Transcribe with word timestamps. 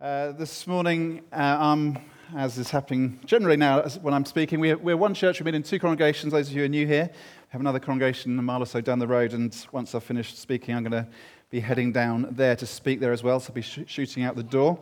Uh, 0.00 0.32
this 0.32 0.66
morning, 0.66 1.20
uh, 1.30 1.58
um, 1.60 1.98
as 2.34 2.56
is 2.56 2.70
happening 2.70 3.20
generally 3.26 3.58
now 3.58 3.82
when 4.00 4.14
I'm 4.14 4.24
speaking, 4.24 4.58
we're, 4.58 4.78
we're 4.78 4.96
one 4.96 5.12
church, 5.12 5.38
we've 5.38 5.44
been 5.44 5.54
in 5.54 5.62
two 5.62 5.78
congregations. 5.78 6.32
Those 6.32 6.48
of 6.48 6.54
you 6.54 6.60
who 6.60 6.64
are 6.64 6.68
new 6.70 6.86
here, 6.86 7.10
we 7.12 7.48
have 7.50 7.60
another 7.60 7.80
congregation 7.80 8.38
a 8.38 8.40
mile 8.40 8.62
or 8.62 8.66
so 8.66 8.80
down 8.80 8.98
the 8.98 9.06
road, 9.06 9.34
and 9.34 9.54
once 9.72 9.94
I've 9.94 10.02
finished 10.02 10.38
speaking, 10.38 10.74
I'm 10.74 10.84
going 10.84 11.04
to 11.04 11.06
be 11.50 11.60
heading 11.60 11.92
down 11.92 12.28
there 12.30 12.56
to 12.56 12.64
speak 12.64 12.98
there 12.98 13.12
as 13.12 13.22
well, 13.22 13.40
so 13.40 13.50
I'll 13.50 13.54
be 13.54 13.60
sh- 13.60 13.80
shooting 13.84 14.22
out 14.22 14.36
the 14.36 14.42
door. 14.42 14.78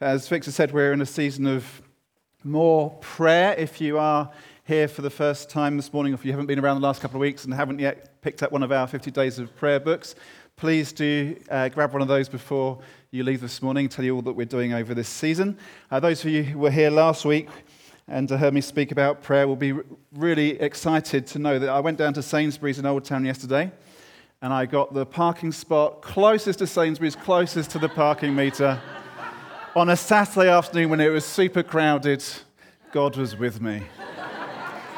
As 0.00 0.28
Victor 0.28 0.52
said, 0.52 0.70
we're 0.70 0.92
in 0.92 1.00
a 1.00 1.06
season 1.06 1.48
of 1.48 1.82
more 2.44 2.90
prayer. 3.00 3.56
If 3.58 3.80
you 3.80 3.98
are 3.98 4.30
here 4.62 4.86
for 4.86 5.02
the 5.02 5.10
first 5.10 5.50
time 5.50 5.78
this 5.78 5.92
morning, 5.92 6.14
if 6.14 6.24
you 6.24 6.30
haven't 6.30 6.46
been 6.46 6.60
around 6.60 6.80
the 6.80 6.86
last 6.86 7.02
couple 7.02 7.16
of 7.16 7.22
weeks 7.22 7.44
and 7.44 7.52
haven't 7.52 7.80
yet 7.80 8.22
picked 8.22 8.40
up 8.40 8.52
one 8.52 8.62
of 8.62 8.70
our 8.70 8.86
50 8.86 9.10
days 9.10 9.40
of 9.40 9.52
prayer 9.56 9.80
books, 9.80 10.14
please 10.60 10.92
do 10.92 11.34
uh, 11.50 11.70
grab 11.70 11.90
one 11.90 12.02
of 12.02 12.08
those 12.08 12.28
before 12.28 12.78
you 13.12 13.24
leave 13.24 13.40
this 13.40 13.62
morning, 13.62 13.88
tell 13.88 14.04
you 14.04 14.14
all 14.14 14.20
that 14.20 14.34
we're 14.34 14.44
doing 14.44 14.74
over 14.74 14.92
this 14.92 15.08
season. 15.08 15.56
Uh, 15.90 15.98
those 15.98 16.22
of 16.22 16.30
you 16.30 16.42
who 16.42 16.58
were 16.58 16.70
here 16.70 16.90
last 16.90 17.24
week 17.24 17.48
and 18.08 18.28
heard 18.28 18.52
me 18.52 18.60
speak 18.60 18.92
about 18.92 19.22
prayer 19.22 19.48
will 19.48 19.56
be 19.56 19.72
really 20.12 20.60
excited 20.60 21.26
to 21.26 21.38
know 21.38 21.58
that 21.58 21.70
I 21.70 21.80
went 21.80 21.96
down 21.96 22.12
to 22.12 22.22
Sainsbury's 22.22 22.78
in 22.78 22.84
Old 22.84 23.06
Town 23.06 23.24
yesterday 23.24 23.72
and 24.42 24.52
I 24.52 24.66
got 24.66 24.92
the 24.92 25.06
parking 25.06 25.50
spot 25.50 26.02
closest 26.02 26.58
to 26.58 26.66
Sainsbury's, 26.66 27.16
closest 27.16 27.70
to 27.70 27.78
the 27.78 27.88
parking 27.88 28.36
meter. 28.36 28.78
On 29.74 29.88
a 29.88 29.96
Saturday 29.96 30.50
afternoon 30.50 30.90
when 30.90 31.00
it 31.00 31.08
was 31.08 31.24
super 31.24 31.62
crowded, 31.62 32.22
God 32.92 33.16
was 33.16 33.34
with 33.34 33.62
me. 33.62 33.82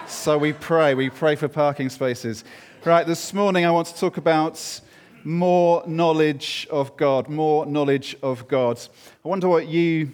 So 0.09 0.37
we 0.39 0.55
pray, 0.55 0.95
we 0.95 1.09
pray 1.09 1.37
for 1.37 1.47
parking 1.47 1.89
spaces. 1.89 2.43
Right, 2.85 3.07
this 3.07 3.33
morning 3.33 3.65
I 3.65 3.71
want 3.71 3.87
to 3.87 3.95
talk 3.95 4.17
about 4.17 4.81
more 5.25 5.83
knowledge 5.87 6.67
of 6.71 6.97
God, 6.97 7.29
more 7.29 7.67
knowledge 7.67 8.17
of 8.23 8.49
God. 8.49 8.81
I 9.25 9.29
wonder 9.29 9.49
what 9.49 9.69
you 9.69 10.13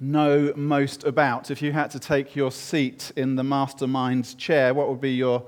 know 0.00 0.52
most 0.56 1.04
about. 1.04 1.50
If 1.50 1.60
you 1.62 1.72
had 1.72 1.90
to 1.90 1.98
take 1.98 2.36
your 2.36 2.50
seat 2.50 3.12
in 3.16 3.36
the 3.36 3.44
mastermind 3.44 4.38
chair, 4.38 4.74
what 4.74 4.88
would 4.88 5.00
be 5.00 5.14
your 5.14 5.44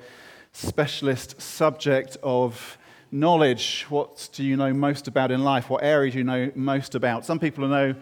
specialist 0.53 1.41
subject 1.41 2.17
of 2.23 2.79
knowledge? 3.13 3.87
What 3.89 4.29
do 4.33 4.43
you 4.43 4.57
know 4.57 4.73
most 4.73 5.09
about 5.09 5.31
in 5.31 5.45
life? 5.45 5.71
What 5.71 5.83
areas 5.83 6.15
do 6.15 6.19
you 6.19 6.25
know 6.25 6.51
most 6.55 6.95
about? 6.95 7.25
Some 7.25 7.39
people 7.39 7.67
know 7.69 7.95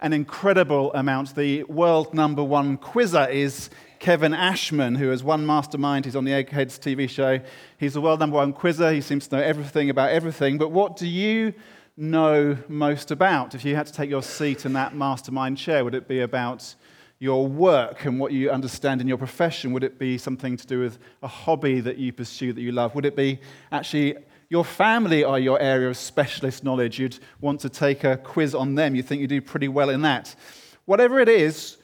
an 0.00 0.12
incredible 0.12 0.92
amount. 0.92 1.34
The 1.34 1.64
world 1.64 2.14
number 2.14 2.44
one 2.44 2.76
quizzer 2.76 3.28
is 3.28 3.70
Kevin 3.98 4.32
Ashman, 4.32 4.94
who 4.94 5.08
has 5.08 5.24
won 5.24 5.44
Mastermind. 5.44 6.04
He's 6.04 6.16
on 6.16 6.24
the 6.24 6.32
Eggheads 6.32 6.78
TV 6.78 7.08
show. 7.08 7.40
He's 7.78 7.94
the 7.94 8.00
world 8.00 8.20
number 8.20 8.36
one 8.36 8.52
quizzer. 8.52 8.92
He 8.92 9.00
seems 9.00 9.26
to 9.28 9.36
know 9.36 9.42
everything 9.42 9.90
about 9.90 10.10
everything. 10.10 10.58
But 10.58 10.70
what 10.70 10.96
do 10.96 11.06
you 11.06 11.54
know 11.96 12.56
most 12.68 13.10
about? 13.10 13.54
If 13.54 13.64
you 13.64 13.74
had 13.74 13.86
to 13.86 13.92
take 13.92 14.08
your 14.08 14.22
seat 14.22 14.64
in 14.64 14.72
that 14.74 14.94
mastermind 14.94 15.58
chair, 15.58 15.84
would 15.84 15.94
it 15.94 16.06
be 16.06 16.20
about 16.20 16.74
your 17.18 17.46
work 17.46 18.04
and 18.04 18.20
what 18.20 18.32
you 18.32 18.50
understand 18.50 19.00
in 19.00 19.08
your 19.08 19.18
profession? 19.18 19.72
Would 19.72 19.82
it 19.82 19.98
be 19.98 20.16
something 20.16 20.56
to 20.56 20.66
do 20.66 20.80
with 20.80 20.98
a 21.22 21.28
hobby 21.28 21.80
that 21.80 21.98
you 21.98 22.12
pursue 22.12 22.52
that 22.52 22.60
you 22.60 22.70
love? 22.70 22.94
Would 22.94 23.04
it 23.04 23.16
be 23.16 23.40
actually 23.72 24.16
your 24.48 24.64
family 24.64 25.24
are 25.24 25.38
your 25.38 25.60
area 25.60 25.88
of 25.88 25.96
specialist 25.96 26.62
knowledge? 26.62 27.00
You'd 27.00 27.18
want 27.40 27.60
to 27.60 27.68
take 27.68 28.04
a 28.04 28.16
quiz 28.16 28.54
on 28.54 28.76
them. 28.76 28.94
You 28.94 29.02
think 29.02 29.20
you 29.20 29.26
do 29.26 29.40
pretty 29.40 29.68
well 29.68 29.90
in 29.90 30.02
that. 30.02 30.36
Whatever 30.84 31.18
it 31.18 31.28
is, 31.28 31.77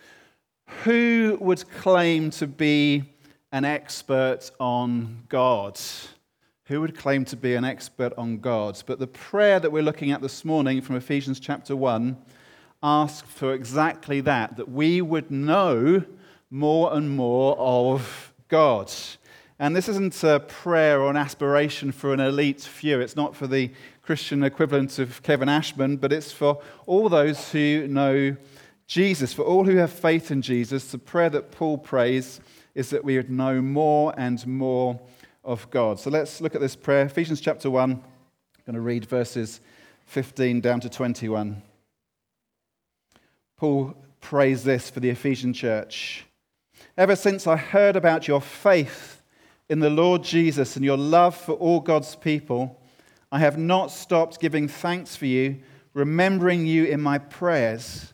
who 0.66 1.36
would 1.40 1.68
claim 1.70 2.30
to 2.30 2.46
be 2.46 3.04
an 3.52 3.64
expert 3.64 4.50
on 4.58 5.24
God? 5.28 5.80
Who 6.66 6.80
would 6.80 6.96
claim 6.96 7.24
to 7.26 7.36
be 7.36 7.54
an 7.54 7.64
expert 7.64 8.12
on 8.16 8.38
God? 8.38 8.82
But 8.86 8.98
the 8.98 9.06
prayer 9.06 9.60
that 9.60 9.70
we're 9.70 9.82
looking 9.82 10.12
at 10.12 10.22
this 10.22 10.44
morning 10.44 10.80
from 10.80 10.96
Ephesians 10.96 11.38
chapter 11.38 11.76
1 11.76 12.16
asks 12.82 13.30
for 13.30 13.52
exactly 13.52 14.20
that, 14.22 14.56
that 14.56 14.70
we 14.70 15.00
would 15.00 15.30
know 15.30 16.02
more 16.50 16.94
and 16.94 17.10
more 17.10 17.56
of 17.58 18.32
God. 18.48 18.92
And 19.58 19.76
this 19.76 19.88
isn't 19.88 20.22
a 20.24 20.40
prayer 20.40 21.00
or 21.00 21.10
an 21.10 21.16
aspiration 21.16 21.92
for 21.92 22.12
an 22.12 22.20
elite 22.20 22.60
few. 22.60 23.00
It's 23.00 23.16
not 23.16 23.36
for 23.36 23.46
the 23.46 23.70
Christian 24.02 24.42
equivalent 24.42 24.98
of 24.98 25.22
Kevin 25.22 25.48
Ashman, 25.48 25.96
but 25.96 26.12
it's 26.12 26.32
for 26.32 26.60
all 26.86 27.08
those 27.08 27.52
who 27.52 27.86
know 27.88 28.36
Jesus, 28.86 29.32
for 29.32 29.42
all 29.42 29.64
who 29.64 29.76
have 29.76 29.92
faith 29.92 30.30
in 30.30 30.42
Jesus, 30.42 30.90
the 30.90 30.98
prayer 30.98 31.30
that 31.30 31.50
Paul 31.50 31.78
prays 31.78 32.40
is 32.74 32.90
that 32.90 33.04
we 33.04 33.16
would 33.16 33.30
know 33.30 33.62
more 33.62 34.12
and 34.16 34.46
more 34.46 35.00
of 35.42 35.70
God. 35.70 36.00
So 36.00 36.10
let's 36.10 36.40
look 36.40 36.54
at 36.54 36.60
this 36.60 36.76
prayer. 36.76 37.06
Ephesians 37.06 37.40
chapter 37.40 37.70
1. 37.70 37.90
I'm 37.92 38.02
going 38.66 38.74
to 38.74 38.80
read 38.80 39.06
verses 39.06 39.60
15 40.06 40.60
down 40.60 40.80
to 40.80 40.88
21. 40.88 41.62
Paul 43.56 43.94
prays 44.20 44.64
this 44.64 44.90
for 44.90 45.00
the 45.00 45.10
Ephesian 45.10 45.52
church. 45.52 46.24
Ever 46.96 47.16
since 47.16 47.46
I 47.46 47.56
heard 47.56 47.96
about 47.96 48.26
your 48.26 48.40
faith 48.40 49.22
in 49.68 49.80
the 49.80 49.90
Lord 49.90 50.22
Jesus 50.22 50.76
and 50.76 50.84
your 50.84 50.96
love 50.96 51.36
for 51.36 51.52
all 51.52 51.80
God's 51.80 52.16
people, 52.16 52.80
I 53.30 53.38
have 53.40 53.58
not 53.58 53.90
stopped 53.90 54.40
giving 54.40 54.68
thanks 54.68 55.16
for 55.16 55.26
you, 55.26 55.60
remembering 55.92 56.66
you 56.66 56.84
in 56.84 57.00
my 57.00 57.18
prayers. 57.18 58.13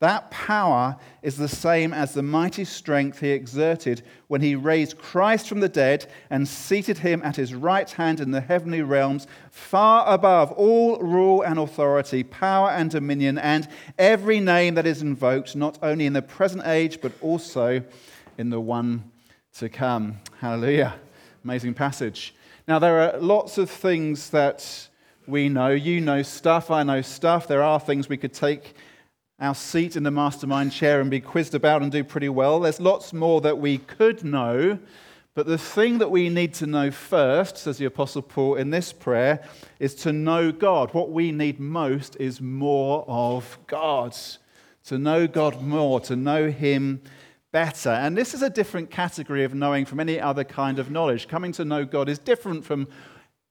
That 0.00 0.30
power 0.30 0.96
is 1.22 1.38
the 1.38 1.48
same 1.48 1.94
as 1.94 2.12
the 2.12 2.22
mighty 2.22 2.66
strength 2.66 3.20
he 3.20 3.30
exerted 3.30 4.02
when 4.28 4.42
he 4.42 4.54
raised 4.54 4.98
Christ 4.98 5.48
from 5.48 5.60
the 5.60 5.70
dead 5.70 6.06
and 6.28 6.46
seated 6.46 6.98
him 6.98 7.22
at 7.24 7.36
his 7.36 7.54
right 7.54 7.90
hand 7.90 8.20
in 8.20 8.30
the 8.30 8.42
heavenly 8.42 8.82
realms, 8.82 9.26
far 9.50 10.06
above 10.06 10.52
all 10.52 10.98
rule 10.98 11.40
and 11.40 11.58
authority, 11.58 12.22
power 12.22 12.68
and 12.68 12.90
dominion, 12.90 13.38
and 13.38 13.66
every 13.98 14.38
name 14.38 14.74
that 14.74 14.86
is 14.86 15.00
invoked, 15.00 15.56
not 15.56 15.78
only 15.82 16.04
in 16.04 16.12
the 16.12 16.20
present 16.20 16.66
age, 16.66 17.00
but 17.00 17.12
also 17.22 17.82
in 18.36 18.50
the 18.50 18.60
one 18.60 19.10
to 19.54 19.70
come. 19.70 20.18
Hallelujah. 20.40 20.94
Amazing 21.42 21.72
passage. 21.72 22.34
Now, 22.68 22.78
there 22.78 22.98
are 23.00 23.18
lots 23.18 23.56
of 23.56 23.70
things 23.70 24.28
that 24.30 24.88
we 25.26 25.48
know. 25.48 25.70
You 25.70 26.02
know 26.02 26.22
stuff, 26.22 26.70
I 26.70 26.82
know 26.82 27.00
stuff. 27.00 27.48
There 27.48 27.62
are 27.62 27.80
things 27.80 28.10
we 28.10 28.18
could 28.18 28.34
take 28.34 28.74
our 29.38 29.54
seat 29.54 29.96
in 29.96 30.02
the 30.02 30.10
mastermind 30.10 30.72
chair 30.72 31.00
and 31.00 31.10
be 31.10 31.20
quizzed 31.20 31.54
about 31.54 31.82
and 31.82 31.92
do 31.92 32.02
pretty 32.02 32.28
well. 32.28 32.60
There's 32.60 32.80
lots 32.80 33.12
more 33.12 33.40
that 33.42 33.58
we 33.58 33.78
could 33.78 34.24
know, 34.24 34.78
but 35.34 35.46
the 35.46 35.58
thing 35.58 35.98
that 35.98 36.10
we 36.10 36.30
need 36.30 36.54
to 36.54 36.66
know 36.66 36.90
first, 36.90 37.58
says 37.58 37.76
the 37.76 37.84
Apostle 37.84 38.22
Paul 38.22 38.54
in 38.54 38.70
this 38.70 38.94
prayer, 38.94 39.46
is 39.78 39.94
to 39.96 40.12
know 40.12 40.50
God. 40.50 40.94
What 40.94 41.10
we 41.10 41.32
need 41.32 41.60
most 41.60 42.16
is 42.18 42.40
more 42.40 43.04
of 43.06 43.58
God. 43.66 44.16
To 44.84 44.98
know 44.98 45.26
God 45.26 45.60
more, 45.60 46.00
to 46.00 46.16
know 46.16 46.50
Him 46.50 47.02
better. 47.52 47.90
And 47.90 48.16
this 48.16 48.32
is 48.32 48.40
a 48.40 48.48
different 48.48 48.90
category 48.90 49.44
of 49.44 49.52
knowing 49.52 49.84
from 49.84 50.00
any 50.00 50.18
other 50.18 50.44
kind 50.44 50.78
of 50.78 50.90
knowledge. 50.90 51.28
Coming 51.28 51.52
to 51.52 51.64
know 51.64 51.84
God 51.84 52.08
is 52.08 52.18
different 52.18 52.64
from 52.64 52.88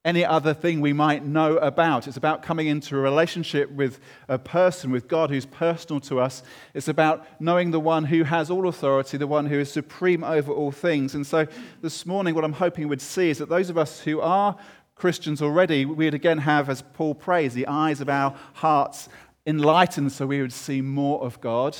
any 0.05 0.23
other 0.23 0.53
thing 0.53 0.79
we 0.79 0.93
might 0.93 1.25
know 1.25 1.57
about. 1.57 2.07
It's 2.07 2.15
about 2.15 2.43
coming 2.43 2.67
into 2.67 2.95
a 2.95 2.99
relationship 2.99 3.71
with 3.71 3.99
a 4.29 4.37
person, 4.37 4.91
with 4.91 5.07
God 5.07 5.31
who's 5.31 5.47
personal 5.47 5.99
to 6.01 6.19
us. 6.19 6.43
It's 6.75 6.87
about 6.87 7.25
knowing 7.41 7.71
the 7.71 7.79
one 7.79 8.05
who 8.05 8.23
has 8.23 8.51
all 8.51 8.67
authority, 8.67 9.17
the 9.17 9.25
one 9.25 9.47
who 9.47 9.59
is 9.59 9.71
supreme 9.71 10.23
over 10.23 10.51
all 10.51 10.71
things. 10.71 11.15
And 11.15 11.25
so 11.25 11.47
this 11.81 12.05
morning, 12.05 12.35
what 12.35 12.43
I'm 12.43 12.53
hoping 12.53 12.87
we'd 12.87 13.01
see 13.01 13.31
is 13.31 13.39
that 13.39 13.49
those 13.49 13.71
of 13.71 13.79
us 13.79 13.99
who 14.01 14.21
are 14.21 14.55
Christians 14.93 15.41
already, 15.41 15.85
we'd 15.85 16.13
again 16.13 16.37
have, 16.37 16.69
as 16.69 16.83
Paul 16.93 17.15
prays, 17.15 17.55
the 17.55 17.67
eyes 17.67 17.99
of 17.99 18.07
our 18.07 18.35
hearts 18.53 19.09
enlightened 19.47 20.11
so 20.11 20.27
we 20.27 20.39
would 20.39 20.53
see 20.53 20.81
more 20.81 21.23
of 21.23 21.41
God. 21.41 21.75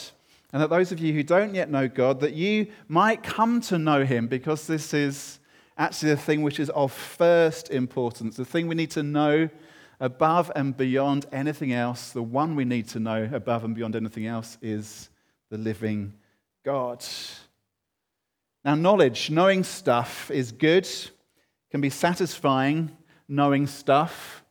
And 0.52 0.62
that 0.62 0.72
those 0.72 0.92
of 0.92 1.00
you 1.00 1.14
who 1.14 1.22
don't 1.22 1.54
yet 1.54 1.70
know 1.70 1.88
God, 1.88 2.22
that 2.22 2.34
you 2.34 2.68
might 2.88 3.22
come 3.22 3.62
to 3.62 3.78
know 3.78 4.04
him 4.04 4.28
because 4.28 4.66
this 4.66 4.94
is 4.96 5.40
actually 5.78 6.12
the 6.12 6.18
thing 6.18 6.42
which 6.42 6.60
is 6.60 6.70
of 6.72 6.92
first 6.92 7.70
importance, 7.72 8.38
the 8.38 8.46
thing 8.46 8.68
we 8.68 8.76
need 8.76 8.92
to 8.92 9.04
know 9.04 9.50
above 10.00 10.52
and 10.56 10.76
beyond 10.76 11.26
anything 11.32 11.74
else, 11.74 12.12
the 12.12 12.24
one 12.24 12.56
we 12.56 12.66
need 12.66 12.88
to 12.90 13.00
know 13.00 13.30
above 13.32 13.64
and 13.64 13.76
beyond 13.76 13.96
anything 13.96 14.26
else 14.26 14.58
is 14.62 15.10
the 15.50 15.58
living 15.58 16.14
God. 16.64 17.04
Now, 18.64 18.76
knowledge, 18.76 19.30
knowing 19.30 19.64
stuff 19.64 20.32
is 20.32 20.52
good, 20.52 20.88
can 21.72 21.82
be 21.82 21.90
satisfying, 21.90 22.96
knowing 23.28 23.68
stuff, 23.68 24.44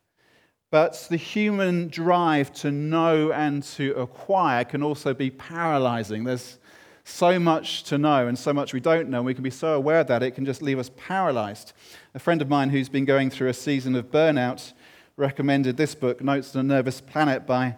but 0.70 1.06
the 1.09 1.17
human 1.17 1.88
drive 1.88 2.53
to 2.53 2.70
know 2.70 3.32
and 3.32 3.62
to 3.62 3.93
acquire 3.93 4.65
can 4.65 4.82
also 4.82 5.15
be 5.15 5.31
paralyzing. 5.31 6.25
There's 6.25 6.59
so 7.05 7.39
much 7.39 7.85
to 7.85 7.99
know 7.99 8.27
and 8.27 8.39
so 8.39 8.53
much 8.53 8.73
we 8.73 8.81
don't 8.81 9.09
know. 9.11 9.19
And 9.19 9.27
we 9.27 9.35
can 9.35 9.45
be 9.45 9.51
so 9.51 9.75
aware 9.75 10.01
of 10.01 10.06
that 10.09 10.23
it 10.23 10.33
can 10.33 10.45
just 10.45 10.62
leave 10.62 10.79
us 10.79 10.91
paralyzed. 10.97 11.73
A 12.15 12.19
friend 12.19 12.41
of 12.43 12.49
mine 12.49 12.71
who's 12.71 12.89
been 12.89 13.05
going 13.05 13.31
through 13.31 13.49
a 13.49 13.55
season 13.55 13.95
of 13.95 14.11
burnout 14.11 14.73
recommended 15.17 15.77
this 15.77 15.95
book, 15.95 16.23
Notes 16.23 16.56
on 16.56 16.61
a 16.61 16.69
Nervous 16.69 17.01
Planet 17.01 17.47
by 17.47 17.77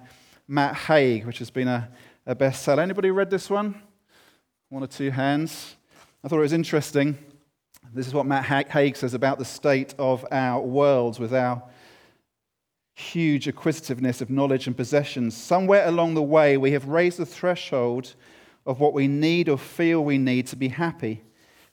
Matt 0.49 0.77
Haig, 0.77 1.27
which 1.27 1.39
has 1.39 1.51
been 1.51 1.69
a, 1.69 1.89
a 2.25 2.35
bestseller. 2.35 2.79
Anybody 2.79 3.11
read 3.11 3.31
this 3.31 3.51
one? 3.51 3.83
One 4.69 4.83
or 4.83 4.87
two 4.87 5.11
hands. 5.11 5.77
I 6.25 6.29
thought 6.29 6.39
it 6.39 6.43
was 6.43 6.53
interesting. 6.53 7.19
This 7.93 8.07
is 8.07 8.15
what 8.15 8.27
Matt 8.27 8.45
Haig 8.45 8.97
says 8.97 9.15
about 9.15 9.39
the 9.39 9.45
state 9.45 9.95
of 9.99 10.25
our 10.31 10.61
world 10.61 11.19
with 11.19 11.35
our 11.35 11.63
huge 12.95 13.47
acquisitiveness 13.47 14.21
of 14.21 14.31
knowledge 14.31 14.67
and 14.67 14.77
possessions. 14.77 15.37
Somewhere 15.37 15.87
along 15.87 16.15
the 16.15 16.23
way, 16.23 16.57
we 16.57 16.73
have 16.73 16.89
raised 16.89 17.19
the 17.19 17.27
threshold 17.27 18.15
of 18.67 18.81
what 18.81 18.93
we 18.93 19.07
need 19.07 19.49
or 19.49 19.57
feel 19.57 20.05
we 20.05 20.19
need 20.19 20.47
to 20.49 20.57
be 20.57 20.69
happy. 20.69 21.23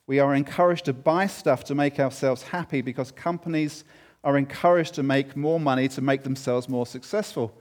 We 0.05 0.19
are 0.19 0.35
encouraged 0.35 0.85
to 0.85 0.93
buy 0.93 1.27
stuff 1.27 1.63
to 1.65 1.75
make 1.75 1.99
ourselves 1.99 2.43
happy 2.43 2.81
because 2.81 3.11
companies 3.11 3.83
are 4.23 4.37
encouraged 4.37 4.93
to 4.95 5.03
make 5.03 5.35
more 5.35 5.59
money 5.59 5.87
to 5.89 6.01
make 6.01 6.23
themselves 6.23 6.69
more 6.69 6.85
successful. 6.85 7.57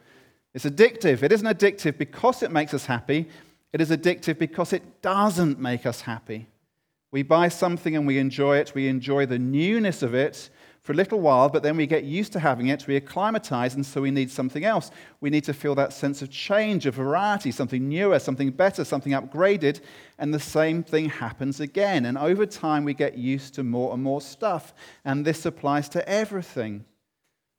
It's 0.55 0.65
addictive. 0.65 1.23
It 1.23 1.33
isn't 1.33 1.47
addictive 1.47 1.99
because 1.99 2.43
it 2.43 2.53
makes 2.53 2.75
us 2.75 2.87
happy, 2.87 3.29
it 3.73 3.81
is 3.81 3.91
addictive 3.91 4.39
because 4.39 4.73
it 4.73 5.01
doesn't 5.01 5.59
make 5.59 5.87
us 5.87 6.03
happy. 6.03 6.47
We 7.11 7.23
buy 7.23 7.49
something 7.49 7.97
and 7.97 8.07
we 8.07 8.19
enjoy 8.19 8.59
it, 8.59 8.75
we 8.75 8.89
enjoy 8.89 9.27
the 9.27 9.39
newness 9.39 10.03
of 10.03 10.15
it, 10.15 10.51
for 10.83 10.93
a 10.93 10.97
little 10.97 11.21
while, 11.21 11.49
but 11.49 11.63
then 11.63 11.77
we 11.77 11.87
get 11.87 12.03
used 12.03 12.33
to 12.33 12.41
having 12.41 12.67
it, 12.67 12.89
we 12.89 12.97
acclimatize, 12.97 13.77
and 13.77 13.87
so 13.87 14.03
we 14.03 14.11
need 14.11 14.31
something 14.31 14.65
else. 14.65 14.91
We 15.21 15.31
need 15.31 15.45
to 15.45 15.55
feel 15.55 15.77
that 15.77 15.93
sense 15.93 16.23
of 16.23 16.31
change, 16.31 16.87
of 16.87 16.95
variety, 16.95 17.53
something 17.53 17.89
newer, 17.89 18.19
something 18.19 18.51
better, 18.51 18.85
something 18.85 19.13
upgraded, 19.13 19.81
and 20.19 20.35
the 20.35 20.41
same 20.41 20.83
thing 20.83 21.09
happens 21.09 21.61
again. 21.61 22.05
And 22.05 22.19
over 22.19 22.47
time, 22.47 22.85
we 22.85 22.95
get 22.95 23.17
used 23.17 23.55
to 23.55 23.63
more 23.63 23.95
and 23.95 24.03
more 24.03 24.21
stuff, 24.21 24.75
and 25.05 25.25
this 25.25 25.47
applies 25.47 25.89
to 25.91 26.09
everything. 26.09 26.85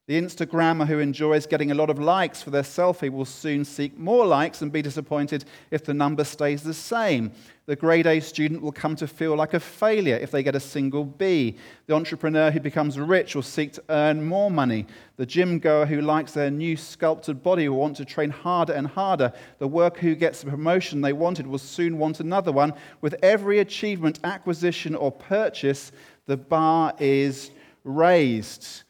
The 0.05 0.21
Instagrammer 0.21 0.85
who 0.85 0.99
enjoys 0.99 1.45
getting 1.45 1.71
a 1.71 1.75
lot 1.75 1.89
of 1.89 1.97
likes 1.97 2.41
for 2.41 2.49
their 2.49 2.63
selfie 2.63 3.09
will 3.09 3.23
soon 3.23 3.63
seek 3.63 3.97
more 3.97 4.25
likes 4.25 4.61
and 4.61 4.69
be 4.69 4.81
disappointed 4.81 5.45
if 5.71 5.85
the 5.85 5.93
number 5.93 6.25
stays 6.25 6.61
the 6.61 6.73
same. 6.73 7.31
The 7.67 7.77
grade 7.77 8.05
A 8.05 8.19
student 8.19 8.61
will 8.61 8.73
come 8.73 8.97
to 8.97 9.07
feel 9.07 9.33
like 9.37 9.53
a 9.53 9.61
failure 9.61 10.17
if 10.17 10.29
they 10.29 10.43
get 10.43 10.55
a 10.55 10.59
single 10.59 11.05
B. 11.05 11.55
The 11.87 11.95
entrepreneur 11.95 12.51
who 12.51 12.59
becomes 12.59 12.99
rich 12.99 13.33
will 13.33 13.43
seek 13.43 13.71
to 13.73 13.83
earn 13.87 14.25
more 14.25 14.51
money. 14.51 14.87
The 15.15 15.25
gym 15.25 15.59
goer 15.59 15.85
who 15.85 16.01
likes 16.01 16.33
their 16.33 16.51
new 16.51 16.75
sculpted 16.75 17.41
body 17.41 17.69
will 17.69 17.77
want 17.77 17.95
to 17.95 18.05
train 18.05 18.29
harder 18.29 18.73
and 18.73 18.87
harder. 18.87 19.31
The 19.59 19.69
worker 19.69 20.01
who 20.01 20.15
gets 20.15 20.41
the 20.41 20.49
promotion 20.49 20.99
they 20.99 21.13
wanted 21.13 21.47
will 21.47 21.57
soon 21.57 21.97
want 21.97 22.19
another 22.19 22.51
one. 22.51 22.73
With 22.99 23.15
every 23.23 23.59
achievement, 23.59 24.19
acquisition, 24.25 24.95
or 24.95 25.13
purchase, 25.13 25.93
the 26.25 26.35
bar 26.35 26.93
is 26.99 27.51
raised. 27.85 28.83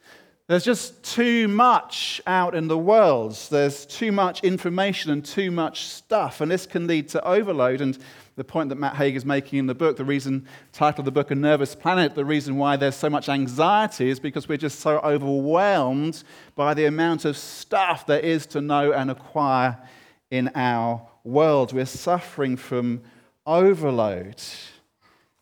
There's 0.46 0.64
just 0.64 1.02
too 1.02 1.48
much 1.48 2.20
out 2.26 2.54
in 2.54 2.68
the 2.68 2.76
world. 2.76 3.34
There's 3.50 3.86
too 3.86 4.12
much 4.12 4.44
information 4.44 5.10
and 5.10 5.24
too 5.24 5.50
much 5.50 5.86
stuff, 5.86 6.42
and 6.42 6.50
this 6.50 6.66
can 6.66 6.86
lead 6.86 7.08
to 7.10 7.26
overload. 7.26 7.80
And 7.80 7.96
the 8.36 8.44
point 8.44 8.68
that 8.68 8.74
Matt 8.74 8.96
Haig 8.96 9.16
is 9.16 9.24
making 9.24 9.60
in 9.60 9.66
the 9.66 9.74
book, 9.74 9.96
the 9.96 10.04
reason, 10.04 10.46
title 10.70 11.00
of 11.00 11.06
the 11.06 11.12
book, 11.12 11.30
A 11.30 11.34
Nervous 11.34 11.74
Planet, 11.74 12.14
the 12.14 12.26
reason 12.26 12.56
why 12.56 12.76
there's 12.76 12.94
so 12.94 13.08
much 13.08 13.30
anxiety 13.30 14.10
is 14.10 14.20
because 14.20 14.46
we're 14.46 14.58
just 14.58 14.80
so 14.80 14.98
overwhelmed 14.98 16.22
by 16.54 16.74
the 16.74 16.84
amount 16.84 17.24
of 17.24 17.38
stuff 17.38 18.04
there 18.04 18.20
is 18.20 18.44
to 18.46 18.60
know 18.60 18.92
and 18.92 19.10
acquire 19.10 19.78
in 20.30 20.50
our 20.54 21.08
world. 21.22 21.72
We're 21.72 21.86
suffering 21.86 22.58
from 22.58 23.00
overload. 23.46 24.42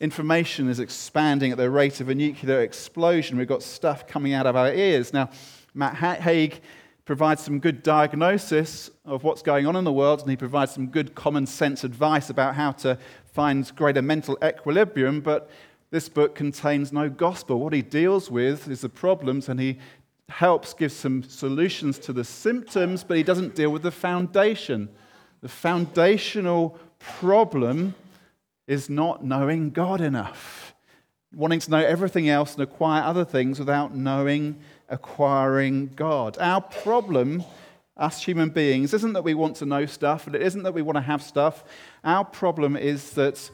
Information 0.03 0.69
is 0.69 0.81
expanding 0.81 1.53
at 1.53 1.59
the 1.59 1.71
rate 1.71 2.01
of 2.01 2.09
a 2.09 2.15
nuclear 2.17 2.61
explosion. 2.63 3.39
We've 3.39 3.47
got 3.47 3.63
stuff 3.63 4.05
coming 4.05 4.33
out 4.33 4.49
of 4.49 4.57
our 4.57 4.75
ears. 4.75 5.13
Now, 5.13 5.31
Matt 5.75 5.95
Haig 5.95 6.61
provides 7.05 7.41
some 7.41 7.61
good 7.61 7.85
diagnosis 7.85 8.91
of 9.05 9.23
what's 9.23 9.43
going 9.43 9.65
on 9.65 9.77
in 9.77 9.85
the 9.85 9.93
world, 9.93 10.21
and 10.21 10.29
he 10.29 10.37
provides 10.37 10.73
some 10.73 10.89
good 10.89 11.15
common 11.15 11.47
sense 11.47 11.85
advice 11.85 12.31
about 12.31 12.57
how 12.57 12.73
to 12.73 12.99
find 13.33 13.71
greater 13.77 14.03
mental 14.03 14.37
equilibrium. 14.43 15.21
But 15.21 15.49
this 15.93 16.09
book 16.09 16.35
contains 16.35 16.93
no 16.93 17.09
gospel. 17.09 17.61
What 17.61 17.73
he 17.73 17.83
deals 17.83 18.29
with 18.29 18.67
is 18.67 18.81
the 18.81 18.89
problems, 18.89 19.49
and 19.49 19.61
he 19.61 19.79
helps 20.29 20.75
give 20.75 20.91
some 20.91 21.23
solutions 21.23 22.01
to 22.01 22.13
the 22.13 22.25
symptoms, 22.25 23.05
but 23.05 23.19
he 23.19 23.23
doesn't 23.23 23.55
deal 23.55 23.71
with 23.71 23.83
the 23.83 23.93
foundation. 23.93 24.89
The 25.43 25.49
foundational 25.49 26.77
problem 26.99 27.95
is 28.73 28.89
not 28.89 29.23
knowing 29.23 29.69
God 29.69 30.01
enough, 30.01 30.75
wanting 31.35 31.61
to 31.61 31.71
know 31.71 31.85
everything 31.85 32.31
else 32.31 32.55
and 32.55 32.63
acquire 32.63 33.03
other 33.03 33.25
things 33.25 33.59
without 33.59 33.95
knowing, 33.95 34.59
acquiring 34.89 35.91
God. 35.95 36.39
Our 36.41 36.63
problem, 36.63 37.45
us 37.99 38.25
human 38.25 38.49
beings, 38.49 38.95
isn't 38.95 39.13
that 39.13 39.25
we 39.25 39.35
want 39.35 39.57
to 39.57 39.67
know 39.67 39.85
stuff, 39.85 40.27
and 40.27 40.35
it 40.35 40.41
isn't 40.41 40.63
that 40.63 40.73
we 40.73 40.81
want 40.81 40.97
to 40.97 41.03
have 41.03 41.23
stuff. 41.23 41.65
Our 42.03 42.25
problem 42.25 42.75
is 42.75 43.11
that 43.11 43.51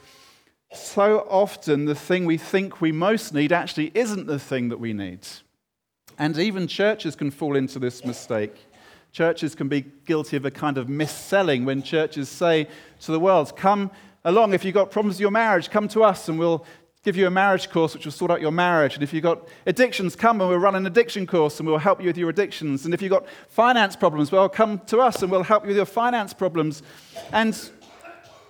so 0.73 1.27
often 1.29 1.87
the 1.87 1.97
thing 1.97 2.25
we 2.25 2.39
think 2.39 2.81
we 2.81 2.93
most 2.93 3.35
need 3.35 3.51
actually 3.51 3.91
isn't 3.95 4.29
the 4.29 4.39
thing 4.39 4.69
that 4.69 4.79
we 4.79 4.93
need. 4.93 5.27
And 6.17 6.39
even 6.39 6.69
churches 6.69 7.17
can 7.17 7.33
fall 7.33 7.57
into 7.57 7.81
this 7.81 8.05
mistake. 8.05 8.55
Churches 9.11 9.57
can 9.57 9.69
be 9.69 9.81
guilty 10.05 10.37
of 10.37 10.45
a 10.45 10.51
kind 10.51 10.79
of 10.79 10.89
mis-selling 10.89 11.65
when 11.65 11.83
churches 11.83 12.29
say 12.29 12.69
to 13.01 13.11
the 13.11 13.19
world, 13.19 13.57
Come 13.57 13.91
along. 14.25 14.55
If 14.55 14.65
you've 14.65 14.75
got 14.75 14.91
problems 14.91 15.17
with 15.17 15.21
your 15.21 15.31
marriage, 15.31 15.71
come 15.71 15.89
to 15.89 16.05
us 16.05 16.29
and 16.29 16.39
we'll 16.39 16.65
give 17.05 17.17
you 17.17 17.27
a 17.27 17.31
marriage 17.31 17.71
course 17.71 17.95
which 17.95 18.05
will 18.05 18.13
sort 18.13 18.31
out 18.31 18.41
your 18.41 18.51
marriage. 18.51 18.95
And 18.95 19.03
if 19.03 19.13
you've 19.13 19.23
got 19.23 19.49
addictions, 19.67 20.17
come 20.17 20.41
and 20.41 20.51
we'll 20.51 20.59
run 20.59 20.75
an 20.75 20.87
addiction 20.87 21.27
course 21.27 21.59
and 21.61 21.69
we'll 21.69 21.79
help 21.79 22.01
you 22.01 22.07
with 22.07 22.19
your 22.19 22.29
addictions. 22.29 22.85
And 22.85 22.93
if 22.93 23.01
you've 23.01 23.13
got 23.13 23.27
finance 23.49 23.97
problems, 23.97 24.33
well, 24.33 24.49
come 24.49 24.81
to 24.87 24.99
us 24.99 25.23
and 25.23 25.31
we'll 25.31 25.45
help 25.45 25.65
you 25.65 25.69
with 25.69 25.77
your 25.77 25.87
finance 25.87 26.35
problems. 26.35 26.83
And 27.33 27.59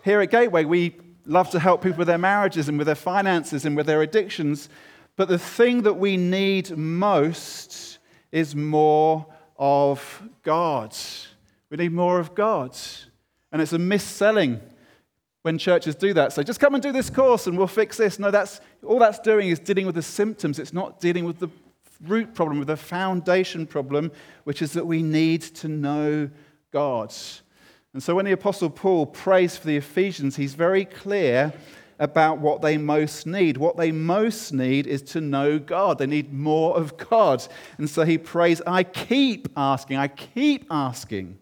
here 0.04 0.20
at 0.20 0.30
Gateway, 0.30 0.64
we 0.64 0.96
love 1.26 1.50
to 1.50 1.58
help 1.58 1.82
people 1.82 1.98
with 1.98 2.08
their 2.08 2.18
marriages 2.18 2.68
and 2.68 2.78
with 2.78 2.86
their 2.86 2.94
finances 2.94 3.64
and 3.64 3.76
with 3.76 3.86
their 3.86 4.02
addictions. 4.02 4.68
But 5.16 5.28
the 5.28 5.38
thing 5.38 5.82
that 5.82 5.94
we 5.94 6.16
need 6.16 6.76
most 6.76 7.98
is 8.32 8.56
more 8.56 9.26
of 9.58 10.22
God. 10.42 10.96
We 11.70 11.76
need 11.76 11.92
more 11.92 12.18
of 12.18 12.34
God. 12.34 12.76
And 13.52 13.60
it's 13.60 13.72
a 13.72 13.78
mis-selling 13.78 14.60
when 15.42 15.58
churches 15.58 15.94
do 15.94 16.12
that. 16.14 16.32
So 16.32 16.42
just 16.42 16.60
come 16.60 16.74
and 16.74 16.82
do 16.82 16.92
this 16.92 17.10
course 17.10 17.46
and 17.46 17.56
we'll 17.56 17.66
fix 17.66 17.96
this. 17.96 18.18
No, 18.18 18.30
that's 18.30 18.60
all 18.84 18.98
that's 18.98 19.18
doing 19.18 19.48
is 19.48 19.58
dealing 19.58 19.86
with 19.86 19.94
the 19.94 20.02
symptoms. 20.02 20.58
It's 20.58 20.72
not 20.72 21.00
dealing 21.00 21.24
with 21.24 21.38
the 21.38 21.48
root 22.06 22.34
problem, 22.34 22.58
with 22.58 22.68
the 22.68 22.76
foundation 22.76 23.66
problem, 23.66 24.10
which 24.44 24.62
is 24.62 24.72
that 24.72 24.86
we 24.86 25.02
need 25.02 25.42
to 25.42 25.68
know 25.68 26.30
God. 26.72 27.14
And 27.94 28.02
so 28.02 28.14
when 28.14 28.24
the 28.24 28.32
Apostle 28.32 28.70
Paul 28.70 29.06
prays 29.06 29.56
for 29.56 29.66
the 29.66 29.76
Ephesians, 29.76 30.36
he's 30.36 30.54
very 30.54 30.84
clear 30.84 31.52
about 31.98 32.38
what 32.38 32.62
they 32.62 32.76
most 32.76 33.26
need. 33.26 33.56
What 33.56 33.76
they 33.76 33.90
most 33.90 34.52
need 34.52 34.86
is 34.86 35.02
to 35.02 35.20
know 35.20 35.58
God. 35.58 35.98
They 35.98 36.06
need 36.06 36.32
more 36.32 36.76
of 36.76 36.96
God. 36.96 37.44
And 37.76 37.90
so 37.90 38.04
he 38.04 38.18
prays, 38.18 38.62
I 38.66 38.84
keep 38.84 39.48
asking, 39.56 39.96
I 39.96 40.08
keep 40.08 40.66
asking 40.70 41.38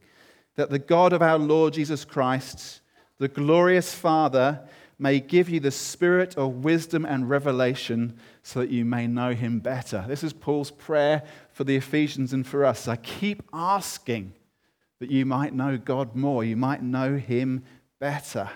that 0.55 0.71
the 0.71 0.79
God 0.79 1.13
of 1.13 1.21
our 1.21 1.39
Lord 1.39 1.75
Jesus 1.75 2.05
Christ 2.05 2.81
the 3.19 3.29
glorious 3.29 3.95
Father 3.95 4.61
may 4.99 5.21
give 5.21 5.49
you 5.49 5.61
the 5.61 5.71
spirit 5.71 6.37
of 6.37 6.65
wisdom 6.65 7.05
and 7.05 7.29
revelation 7.29 8.19
so 8.43 8.61
that 8.61 8.71
you 8.71 8.85
may 8.85 9.07
know 9.07 9.33
him 9.33 9.61
better. 9.61 10.05
This 10.09 10.25
is 10.25 10.33
Paul's 10.33 10.71
prayer 10.71 11.23
for 11.53 11.65
the 11.65 11.77
Ephesians 11.77 12.33
and 12.33 12.47
for 12.47 12.65
us. 12.65 12.89
I 12.89 12.97
keep 12.97 13.43
asking 13.53 14.33
that 15.01 15.11
you 15.11 15.27
might 15.27 15.55
know 15.55 15.77
God 15.77 16.15
more, 16.15 16.45
you 16.45 16.57
might 16.57 16.83
know 16.83 17.17
him 17.17 17.65
better. 17.99 18.49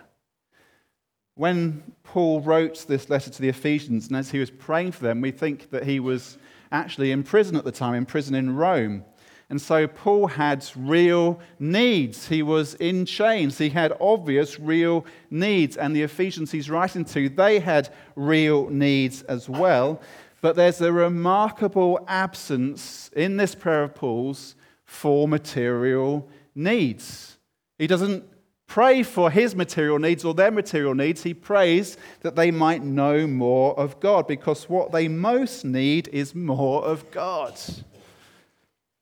When 1.35 1.83
Paul 2.03 2.41
wrote 2.41 2.87
this 2.89 3.11
letter 3.11 3.31
to 3.31 3.43
the 3.43 3.49
Ephesians, 3.49 4.09
and 4.09 4.17
as 4.17 4.31
he 4.31 4.39
was 4.39 4.51
praying 4.51 4.93
for 4.93 5.05
them, 5.05 5.21
we 5.21 5.31
think 5.31 5.71
that 5.71 5.85
he 5.85 6.01
was 6.01 6.39
actually 6.73 7.13
in 7.13 7.23
prison 7.23 7.57
at 7.57 7.65
the 7.65 7.73
time, 7.73 7.95
in 7.95 8.07
prison 8.07 8.35
in 8.35 8.57
Rome. 8.57 9.05
And 9.51 9.61
so 9.61 9.89
Paul 9.89 10.29
had 10.29 10.65
real 10.77 11.41
needs. 11.59 12.29
He 12.29 12.43
was 12.43 12.75
in 12.75 13.05
chains. 13.05 13.59
He 13.59 13.69
had 13.69 13.93
obvious 14.01 14.61
real 14.61 15.05
needs. 15.29 15.77
And 15.77 15.95
the 15.95 16.03
Ephesians 16.03 16.53
he's 16.53 16.71
writing 16.71 17.05
to, 17.07 17.29
they 17.29 17.59
had 17.59 17.93
real 18.15 18.71
needs 18.71 19.23
as 19.23 19.49
well. 19.49 20.01
But 20.41 20.55
there's 20.55 20.81
a 20.81 20.93
remarkable 20.93 22.03
absence 22.07 23.11
in 23.15 23.37
this 23.37 23.57
prayer 23.57 23.83
of 23.83 23.95
Paul's 23.97 24.55
for 24.85 25.27
material 25.27 26.29
needs. 26.55 27.37
He 27.77 27.89
doesn't 27.89 28.25
pray 28.69 29.03
for 29.03 29.33
his 29.33 29.57
material 29.57 29.99
needs 29.99 30.25
or 30.25 30.33
their 30.33 30.53
material 30.53 30.95
needs. 30.95 31.25
He 31.25 31.35
prays 31.35 31.97
that 32.21 32.37
they 32.37 32.53
might 32.53 32.85
know 32.85 33.27
more 33.27 33.79
of 33.79 33.99
God 33.99 34.29
because 34.29 34.69
what 34.69 34.93
they 34.93 35.09
most 35.09 35.65
need 35.65 36.09
is 36.09 36.37
more 36.37 36.85
of 36.85 37.11
God. 37.11 37.59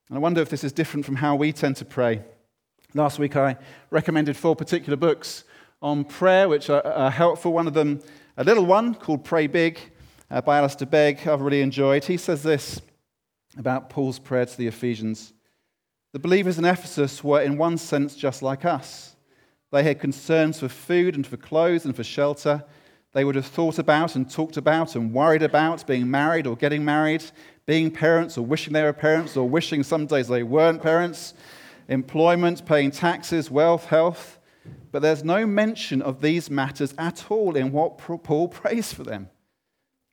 And 0.09 0.17
I 0.17 0.21
wonder 0.21 0.41
if 0.41 0.49
this 0.49 0.65
is 0.65 0.73
different 0.73 1.05
from 1.05 1.17
how 1.17 1.37
we 1.37 1.53
tend 1.53 1.77
to 1.77 1.85
pray. 1.85 2.23
Last 2.95 3.19
week, 3.19 3.37
I 3.37 3.59
recommended 3.91 4.37
four 4.37 4.57
particular 4.57 4.97
books 4.97 5.45
on 5.83 6.05
prayer, 6.05 6.49
which 6.49 6.71
are, 6.71 7.11
helpful. 7.11 7.53
One 7.53 7.67
of 7.67 7.75
them, 7.75 8.01
a 8.39 8.45
little 8.45 8.65
one 8.65 8.95
called 8.95 9.23
Pray 9.23 9.47
Big 9.47 9.79
uh, 10.31 10.41
by 10.41 10.59
Alistair 10.59 10.89
Begg, 10.89 11.29
I've 11.29 11.43
really 11.43 11.61
enjoyed. 11.61 12.05
He 12.05 12.17
says 12.17 12.43
this 12.43 12.81
about 13.59 13.91
Paul's 13.91 14.19
prayer 14.19 14.47
to 14.47 14.57
the 14.57 14.67
Ephesians 14.67 15.35
The 16.13 16.19
believers 16.19 16.59
in 16.59 16.65
Ephesus 16.65 17.23
were, 17.23 17.43
in 17.43 17.59
one 17.59 17.77
sense, 17.77 18.17
just 18.17 18.43
like 18.43 18.65
us. 18.65 19.15
They 19.71 19.83
had 19.83 20.01
concerns 20.01 20.61
for 20.61 20.69
food 20.69 21.17
and 21.17 21.27
for 21.27 21.37
clothes 21.37 21.85
and 21.85 21.95
for 21.95 22.03
shelter. 22.03 22.65
They 23.13 23.25
would 23.25 23.35
have 23.35 23.47
thought 23.47 23.79
about 23.79 24.17
and 24.17 24.31
talked 24.31 24.57
about 24.57 24.97
and 24.97 25.13
worried 25.13 25.43
about 25.43 25.87
being 25.87 26.11
married 26.11 26.47
or 26.47 26.57
getting 26.57 26.85
married, 26.85 27.25
being 27.69 27.91
parents 27.91 28.39
or 28.39 28.47
wishing 28.47 28.73
they 28.73 28.83
were 28.83 28.95
parents 28.95 29.37
or 29.37 29.47
wishing 29.47 29.83
some 29.83 30.07
days 30.07 30.27
they 30.27 30.43
weren't 30.43 30.83
parents, 30.83 31.35
employment, 31.89 32.65
paying 32.65 32.91
taxes, 32.91 33.51
wealth, 33.51 33.85
health. 33.85 34.39
But 34.91 35.03
there's 35.03 35.23
no 35.23 35.47
mention 35.47 36.01
of 36.01 36.23
these 36.23 36.49
matters 36.49 36.95
at 36.97 37.31
all 37.31 37.57
in 37.57 37.71
what 37.71 37.99
Paul 37.99 38.49
prays 38.49 38.95
for 38.95 39.03
them. 39.03 39.29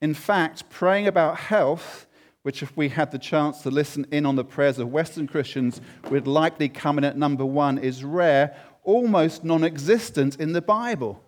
In 0.02 0.12
fact, 0.12 0.68
praying 0.68 1.06
about 1.06 1.38
health, 1.38 2.06
which 2.42 2.62
if 2.62 2.76
we 2.76 2.90
had 2.90 3.10
the 3.10 3.18
chance 3.18 3.62
to 3.62 3.70
listen 3.70 4.06
in 4.10 4.26
on 4.26 4.36
the 4.36 4.44
prayers 4.44 4.78
of 4.78 4.92
Western 4.92 5.26
Christians 5.26 5.80
would 6.10 6.26
likely 6.26 6.68
come 6.68 6.98
in 6.98 7.04
at 7.04 7.16
number 7.16 7.46
one, 7.46 7.78
is 7.78 8.04
rare, 8.04 8.54
almost 8.84 9.44
non 9.44 9.64
existent 9.64 10.36
in 10.38 10.52
the 10.52 10.60
Bible. 10.60 11.24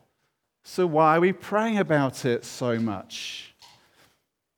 So, 0.63 0.87
why 0.87 1.17
are 1.17 1.21
we 1.21 1.33
praying 1.33 1.79
about 1.79 2.27
it 2.27 2.45
so 2.45 2.79
much? 2.79 3.48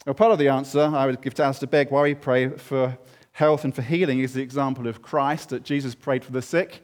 Well, 0.06 0.14
part 0.14 0.32
of 0.32 0.38
the 0.38 0.48
answer 0.48 0.80
I 0.80 1.04
would 1.04 1.20
give 1.20 1.34
to 1.34 1.44
Alistair 1.44 1.66
Begg 1.66 1.90
why 1.90 2.00
we 2.04 2.14
pray 2.14 2.48
for 2.48 2.96
health 3.32 3.64
and 3.64 3.74
for 3.74 3.82
healing 3.82 4.20
is 4.20 4.32
the 4.32 4.40
example 4.40 4.86
of 4.86 5.02
Christ 5.02 5.50
that 5.50 5.62
Jesus 5.62 5.94
prayed 5.94 6.24
for 6.24 6.32
the 6.32 6.40
sick. 6.40 6.82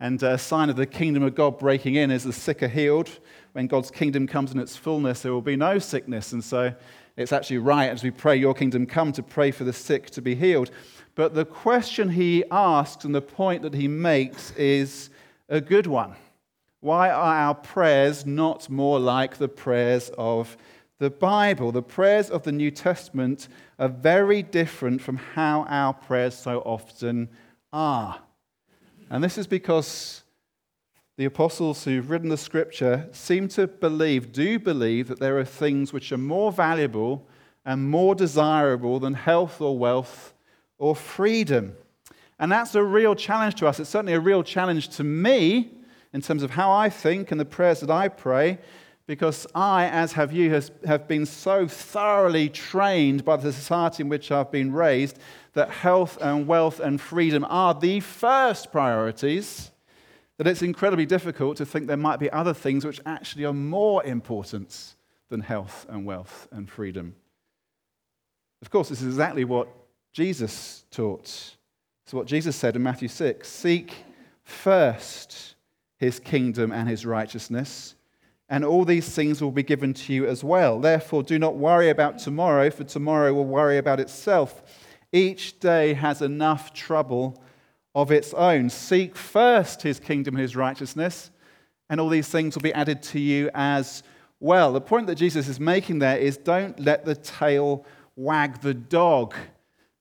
And 0.00 0.22
a 0.22 0.38
sign 0.38 0.70
of 0.70 0.76
the 0.76 0.86
kingdom 0.86 1.22
of 1.24 1.34
God 1.34 1.58
breaking 1.58 1.96
in 1.96 2.10
is 2.10 2.24
the 2.24 2.32
sick 2.32 2.62
are 2.62 2.68
healed. 2.68 3.18
When 3.52 3.66
God's 3.66 3.90
kingdom 3.90 4.26
comes 4.26 4.50
in 4.50 4.58
its 4.58 4.78
fullness, 4.78 5.20
there 5.20 5.32
will 5.34 5.42
be 5.42 5.56
no 5.56 5.78
sickness. 5.78 6.32
And 6.32 6.42
so 6.42 6.72
it's 7.18 7.34
actually 7.34 7.58
right 7.58 7.90
as 7.90 8.02
we 8.02 8.10
pray, 8.10 8.36
Your 8.36 8.54
kingdom 8.54 8.86
come, 8.86 9.12
to 9.12 9.22
pray 9.22 9.50
for 9.50 9.64
the 9.64 9.72
sick 9.74 10.08
to 10.12 10.22
be 10.22 10.34
healed. 10.34 10.70
But 11.16 11.34
the 11.34 11.44
question 11.44 12.08
he 12.08 12.44
asks 12.50 13.04
and 13.04 13.14
the 13.14 13.20
point 13.20 13.60
that 13.60 13.74
he 13.74 13.88
makes 13.88 14.52
is 14.52 15.10
a 15.50 15.60
good 15.60 15.86
one. 15.86 16.16
Why 16.80 17.10
are 17.10 17.36
our 17.36 17.54
prayers 17.54 18.24
not 18.24 18.70
more 18.70 18.98
like 18.98 19.36
the 19.36 19.48
prayers 19.48 20.10
of 20.16 20.56
the 20.98 21.10
Bible? 21.10 21.72
The 21.72 21.82
prayers 21.82 22.30
of 22.30 22.42
the 22.42 22.52
New 22.52 22.70
Testament 22.70 23.48
are 23.78 23.88
very 23.88 24.42
different 24.42 25.00
from 25.00 25.16
how 25.16 25.64
our 25.68 25.92
prayers 25.92 26.34
so 26.34 26.60
often 26.60 27.28
are. 27.72 28.20
And 29.10 29.22
this 29.22 29.38
is 29.38 29.46
because 29.46 30.22
the 31.16 31.24
apostles 31.24 31.84
who've 31.84 32.10
written 32.10 32.28
the 32.28 32.36
scripture 32.36 33.08
seem 33.12 33.48
to 33.48 33.66
believe, 33.66 34.32
do 34.32 34.58
believe, 34.58 35.08
that 35.08 35.20
there 35.20 35.38
are 35.38 35.44
things 35.44 35.92
which 35.92 36.10
are 36.10 36.18
more 36.18 36.50
valuable 36.50 37.26
and 37.64 37.88
more 37.88 38.14
desirable 38.14 38.98
than 38.98 39.14
health 39.14 39.60
or 39.60 39.78
wealth 39.78 40.34
or 40.78 40.96
freedom. 40.96 41.74
And 42.38 42.50
that's 42.50 42.74
a 42.74 42.82
real 42.82 43.14
challenge 43.14 43.54
to 43.56 43.66
us. 43.66 43.78
It's 43.78 43.90
certainly 43.90 44.14
a 44.14 44.20
real 44.20 44.42
challenge 44.42 44.88
to 44.96 45.04
me 45.04 45.70
in 46.12 46.20
terms 46.20 46.42
of 46.42 46.50
how 46.50 46.70
I 46.72 46.90
think 46.90 47.30
and 47.30 47.40
the 47.40 47.44
prayers 47.44 47.80
that 47.80 47.90
I 47.90 48.08
pray, 48.08 48.58
because 49.06 49.46
I, 49.54 49.86
as 49.86 50.12
have 50.12 50.32
you, 50.32 50.50
has, 50.50 50.70
have 50.86 51.06
been 51.06 51.26
so 51.26 51.68
thoroughly 51.68 52.48
trained 52.48 53.24
by 53.24 53.36
the 53.36 53.52
society 53.52 54.02
in 54.02 54.08
which 54.08 54.30
I've 54.30 54.50
been 54.50 54.72
raised 54.72 55.18
that 55.52 55.70
health 55.70 56.18
and 56.20 56.46
wealth 56.46 56.80
and 56.80 57.00
freedom 57.00 57.44
are 57.48 57.74
the 57.74 58.00
first 58.00 58.72
priorities, 58.72 59.70
that 60.38 60.46
it's 60.46 60.62
incredibly 60.62 61.06
difficult 61.06 61.56
to 61.58 61.66
think 61.66 61.86
there 61.86 61.96
might 61.96 62.18
be 62.18 62.30
other 62.30 62.54
things 62.54 62.84
which 62.84 63.00
actually 63.06 63.44
are 63.44 63.52
more 63.52 64.02
important 64.04 64.94
than 65.28 65.40
health 65.40 65.86
and 65.88 66.06
wealth 66.06 66.48
and 66.50 66.68
freedom. 66.68 67.14
Of 68.62 68.70
course, 68.70 68.88
this 68.88 69.02
is 69.02 69.08
exactly 69.08 69.44
what 69.44 69.68
Jesus 70.12 70.84
taught. 70.90 71.56
It's 72.04 72.14
what 72.14 72.26
Jesus 72.26 72.56
said 72.56 72.76
in 72.76 72.82
Matthew 72.82 73.08
6 73.08 73.46
Seek 73.46 73.94
first 74.42 75.54
his 75.98 76.18
kingdom 76.18 76.72
and 76.72 76.88
his 76.88 77.06
righteousness, 77.06 77.94
and 78.54 78.64
all 78.64 78.84
these 78.84 79.08
things 79.08 79.42
will 79.42 79.50
be 79.50 79.64
given 79.64 79.92
to 79.92 80.12
you 80.12 80.28
as 80.28 80.44
well. 80.44 80.78
Therefore, 80.78 81.24
do 81.24 81.40
not 81.40 81.56
worry 81.56 81.90
about 81.90 82.20
tomorrow, 82.20 82.70
for 82.70 82.84
tomorrow 82.84 83.34
will 83.34 83.44
worry 83.44 83.78
about 83.78 83.98
itself. 83.98 84.62
Each 85.12 85.58
day 85.58 85.94
has 85.94 86.22
enough 86.22 86.72
trouble 86.72 87.42
of 87.96 88.12
its 88.12 88.32
own. 88.32 88.70
Seek 88.70 89.16
first 89.16 89.82
his 89.82 89.98
kingdom 89.98 90.36
and 90.36 90.42
his 90.42 90.54
righteousness, 90.54 91.32
and 91.90 92.00
all 92.00 92.08
these 92.08 92.28
things 92.28 92.54
will 92.54 92.62
be 92.62 92.72
added 92.74 93.02
to 93.02 93.18
you 93.18 93.50
as 93.54 94.04
well. 94.38 94.72
The 94.72 94.80
point 94.80 95.08
that 95.08 95.16
Jesus 95.16 95.48
is 95.48 95.58
making 95.58 95.98
there 95.98 96.16
is 96.16 96.36
don't 96.36 96.78
let 96.78 97.04
the 97.04 97.16
tail 97.16 97.84
wag 98.14 98.60
the 98.60 98.74
dog. 98.74 99.34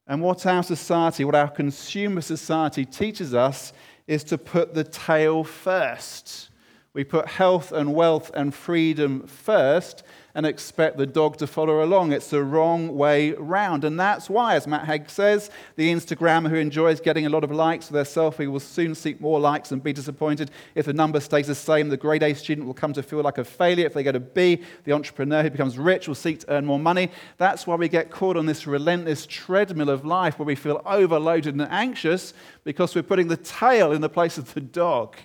And 0.06 0.22
what 0.22 0.46
our 0.46 0.62
society, 0.62 1.26
what 1.26 1.34
our 1.34 1.50
consumer 1.50 2.22
society 2.22 2.86
teaches 2.86 3.34
us 3.34 3.74
is 4.06 4.24
to 4.26 4.38
put 4.38 4.76
the 4.76 4.84
tail 4.84 5.44
first. 5.44 6.52
We 6.94 7.04
put 7.04 7.28
health 7.28 7.72
and 7.72 7.96
wealth 7.96 8.30
and 8.36 8.54
freedom 8.54 9.26
first 9.26 10.04
and 10.36 10.46
expect 10.46 10.96
the 10.96 11.08
dog 11.08 11.38
to 11.38 11.48
follow 11.48 11.84
along. 11.84 12.12
It's 12.12 12.30
the 12.30 12.44
wrong 12.44 12.96
way 12.96 13.32
round. 13.32 13.84
And 13.84 14.00
that's 14.00 14.30
why, 14.30 14.56
as 14.56 14.68
Matt 14.68 14.86
Haig 14.86 15.10
says, 15.10 15.50
the 15.76 15.92
Instagrammer 15.92 16.50
who 16.50 16.56
enjoys 16.56 17.02
getting 17.02 17.26
a 17.26 17.30
lot 17.30 17.44
of 17.44 17.52
likes 17.52 17.88
for 17.88 17.94
their 17.94 18.04
selfie 18.04 18.52
will 18.52 18.60
soon 18.60 18.94
seek 18.94 19.20
more 19.20 19.40
likes 19.40 19.72
and 19.72 19.82
be 19.82 19.92
disappointed 19.92 20.52
if 20.76 20.86
the 20.86 20.94
number 20.94 21.20
stays 21.20 21.48
the 21.48 21.56
same. 21.56 21.90
The 21.90 21.98
grade 21.98 22.22
A 22.22 22.36
student 22.36 22.68
will 22.68 22.76
come 22.76 22.94
to 22.94 23.02
feel 23.02 23.22
like 23.22 23.40
a 23.40 23.44
failure 23.44 23.88
if 23.88 23.96
they 23.96 24.04
get 24.04 24.16
a 24.16 24.20
B. 24.20 24.62
The 24.84 24.92
entrepreneur 24.92 25.42
who 25.42 25.50
becomes 25.50 25.80
rich 25.80 26.08
will 26.08 26.14
seek 26.14 26.42
to 26.42 26.54
earn 26.54 26.66
more 26.66 26.80
money. 26.80 27.10
That's 27.38 27.66
why 27.66 27.74
we 27.76 27.90
get 27.90 28.12
caught 28.12 28.38
on 28.38 28.46
this 28.46 28.68
relentless 28.68 29.26
treadmill 29.26 29.90
of 29.90 30.06
life 30.06 30.38
where 30.38 30.46
we 30.46 30.56
feel 30.56 30.80
overloaded 30.86 31.56
and 31.56 31.68
anxious 31.72 32.36
because 32.64 32.94
we're 32.94 33.02
putting 33.02 33.30
the 33.30 33.38
tail 33.38 33.92
in 33.92 34.02
the 34.02 34.10
place 34.10 34.38
of 34.38 34.54
the 34.54 34.62
dog. 34.62 35.16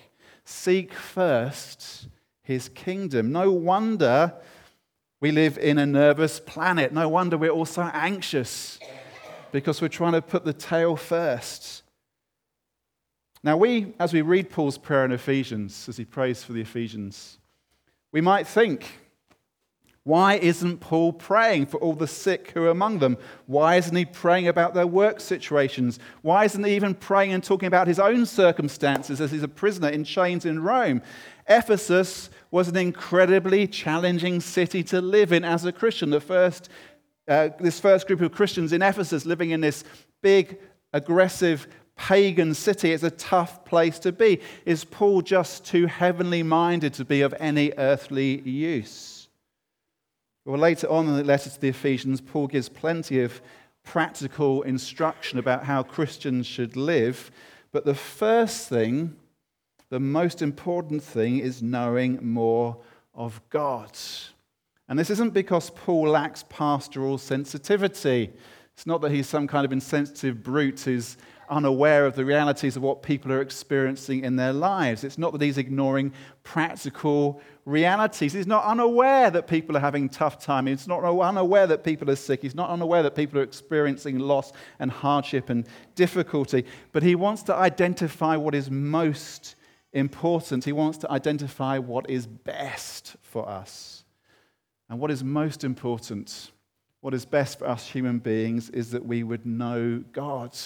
Seek 0.49 0.93
first 0.93 2.07
his 2.41 2.69
kingdom. 2.69 3.31
No 3.31 3.51
wonder 3.51 4.33
we 5.21 5.31
live 5.31 5.59
in 5.59 5.77
a 5.77 5.85
nervous 5.85 6.39
planet. 6.39 6.91
No 6.91 7.07
wonder 7.07 7.37
we're 7.37 7.51
all 7.51 7.67
so 7.67 7.83
anxious 7.83 8.79
because 9.51 9.79
we're 9.79 9.89
trying 9.89 10.13
to 10.13 10.23
put 10.23 10.45
the 10.45 10.51
tail 10.53 10.95
first. 10.95 11.83
Now, 13.43 13.57
we, 13.57 13.93
as 13.99 14.11
we 14.11 14.23
read 14.23 14.49
Paul's 14.49 14.79
prayer 14.79 15.05
in 15.05 15.11
Ephesians, 15.11 15.87
as 15.87 15.97
he 15.97 16.03
prays 16.03 16.43
for 16.43 16.53
the 16.53 16.61
Ephesians, 16.61 17.37
we 18.11 18.19
might 18.19 18.47
think, 18.47 18.99
why 20.03 20.35
isn't 20.35 20.79
Paul 20.79 21.13
praying 21.13 21.67
for 21.67 21.77
all 21.77 21.93
the 21.93 22.07
sick 22.07 22.51
who 22.51 22.63
are 22.63 22.69
among 22.69 22.99
them? 22.99 23.17
Why 23.47 23.75
isn't 23.75 23.95
he 23.95 24.05
praying 24.05 24.47
about 24.47 24.73
their 24.73 24.87
work 24.87 25.19
situations? 25.19 25.99
Why 26.21 26.45
isn't 26.45 26.63
he 26.63 26.75
even 26.75 26.95
praying 26.95 27.33
and 27.33 27.43
talking 27.43 27.67
about 27.67 27.87
his 27.87 27.99
own 27.99 28.25
circumstances 28.25 29.19
as 29.19 29.31
he's 29.31 29.43
a 29.43 29.47
prisoner 29.47 29.89
in 29.89 30.05
chains 30.05 30.45
in 30.45 30.63
Rome? 30.63 31.01
Ephesus 31.47 32.29
was 32.49 32.69
an 32.69 32.77
incredibly 32.77 33.67
challenging 33.67 34.39
city 34.39 34.83
to 34.83 35.01
live 35.01 35.33
in 35.33 35.43
as 35.43 35.65
a 35.65 35.71
Christian. 35.71 36.11
The 36.11 36.21
first, 36.21 36.69
uh, 37.27 37.49
this 37.59 37.79
first 37.79 38.07
group 38.07 38.21
of 38.21 38.31
Christians 38.31 38.71
in 38.71 38.81
Ephesus 38.81 39.25
living 39.25 39.51
in 39.51 39.61
this 39.61 39.83
big, 40.21 40.59
aggressive, 40.93 41.67
pagan 41.97 42.53
city 42.53 42.93
is 42.93 43.03
a 43.03 43.11
tough 43.11 43.65
place 43.65 43.99
to 43.99 44.13
be. 44.13 44.39
Is 44.65 44.85
Paul 44.85 45.21
just 45.21 45.65
too 45.65 45.85
heavenly 45.87 46.41
minded 46.41 46.93
to 46.95 47.05
be 47.05 47.21
of 47.21 47.35
any 47.37 47.73
earthly 47.77 48.39
use? 48.41 49.18
Well, 50.45 50.59
later 50.59 50.89
on 50.89 51.07
in 51.07 51.15
the 51.15 51.23
letter 51.23 51.49
to 51.49 51.61
the 51.61 51.69
Ephesians, 51.69 52.21
Paul 52.21 52.47
gives 52.47 52.69
plenty 52.69 53.21
of 53.21 53.41
practical 53.83 54.61
instruction 54.63 55.39
about 55.39 55.65
how 55.65 55.83
Christians 55.83 56.47
should 56.47 56.75
live. 56.75 57.31
But 57.71 57.85
the 57.85 57.95
first 57.95 58.67
thing 58.67 59.15
the 59.89 59.99
most 59.99 60.43
important 60.43 61.01
thing 61.01 61.39
is 61.39 61.63
knowing 61.63 62.19
more 62.21 62.77
of 63.15 63.41
God. 63.49 63.97
And 64.87 64.97
this 64.97 65.09
isn't 65.09 65.33
because 65.33 65.71
Paul 65.71 66.09
lacks 66.09 66.43
pastoral 66.47 67.17
sensitivity. 67.17 68.31
It's 68.75 68.85
not 68.85 69.01
that 69.01 69.11
he's 69.11 69.27
some 69.27 69.47
kind 69.47 69.65
of 69.65 69.71
insensitive 69.71 70.43
brute 70.43 70.79
who's 70.81 71.17
unaware 71.49 72.05
of 72.05 72.15
the 72.15 72.25
realities 72.25 72.75
of 72.75 72.83
what 72.83 73.03
people 73.03 73.31
are 73.31 73.41
experiencing 73.41 74.23
in 74.23 74.35
their 74.35 74.53
lives. 74.53 75.03
It's 75.03 75.17
not 75.17 75.31
that 75.33 75.41
he's 75.41 75.57
ignoring 75.57 76.13
practical 76.43 77.41
realities. 77.65 78.33
He's 78.33 78.47
not 78.47 78.63
unaware 78.65 79.29
that 79.31 79.47
people 79.47 79.77
are 79.77 79.81
having 79.81 80.09
tough 80.09 80.39
time. 80.39 80.67
He's 80.67 80.87
not 80.87 81.03
unaware 81.03 81.67
that 81.67 81.83
people 81.83 82.09
are 82.09 82.15
sick. 82.15 82.41
He's 82.41 82.55
not 82.55 82.69
unaware 82.69 83.03
that 83.03 83.15
people 83.15 83.39
are 83.39 83.43
experiencing 83.43 84.19
loss 84.19 84.51
and 84.79 84.91
hardship 84.91 85.49
and 85.49 85.67
difficulty. 85.95 86.65
But 86.91 87.03
he 87.03 87.15
wants 87.15 87.43
to 87.43 87.55
identify 87.55 88.35
what 88.35 88.55
is 88.55 88.71
most 88.71 89.55
important. 89.93 90.65
He 90.65 90.71
wants 90.71 90.97
to 90.99 91.11
identify 91.11 91.77
what 91.77 92.09
is 92.09 92.27
best 92.27 93.15
for 93.21 93.47
us. 93.47 94.03
And 94.89 94.99
what 94.99 95.11
is 95.11 95.23
most 95.23 95.63
important, 95.63 96.51
what 97.01 97.13
is 97.13 97.25
best 97.25 97.59
for 97.59 97.67
us 97.67 97.87
human 97.87 98.19
beings, 98.19 98.69
is 98.71 98.91
that 98.91 99.05
we 99.05 99.23
would 99.23 99.45
know 99.45 100.03
God 100.11 100.57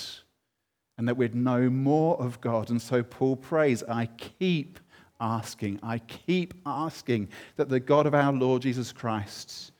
and 0.97 1.07
that 1.07 1.17
we'd 1.17 1.35
know 1.35 1.69
more 1.69 2.19
of 2.21 2.39
God. 2.41 2.69
And 2.69 2.81
so 2.81 3.03
Paul 3.03 3.35
prays, 3.35 3.83
I 3.83 4.07
keep 4.17 4.79
asking. 5.19 5.79
I 5.81 5.99
keep 5.99 6.53
asking 6.65 7.29
that 7.55 7.69
the 7.69 7.79
God 7.79 8.05
of 8.05 8.13
our 8.13 8.33
Lord 8.33 8.61
Jesus 8.61 8.91
Christ, 8.91 9.71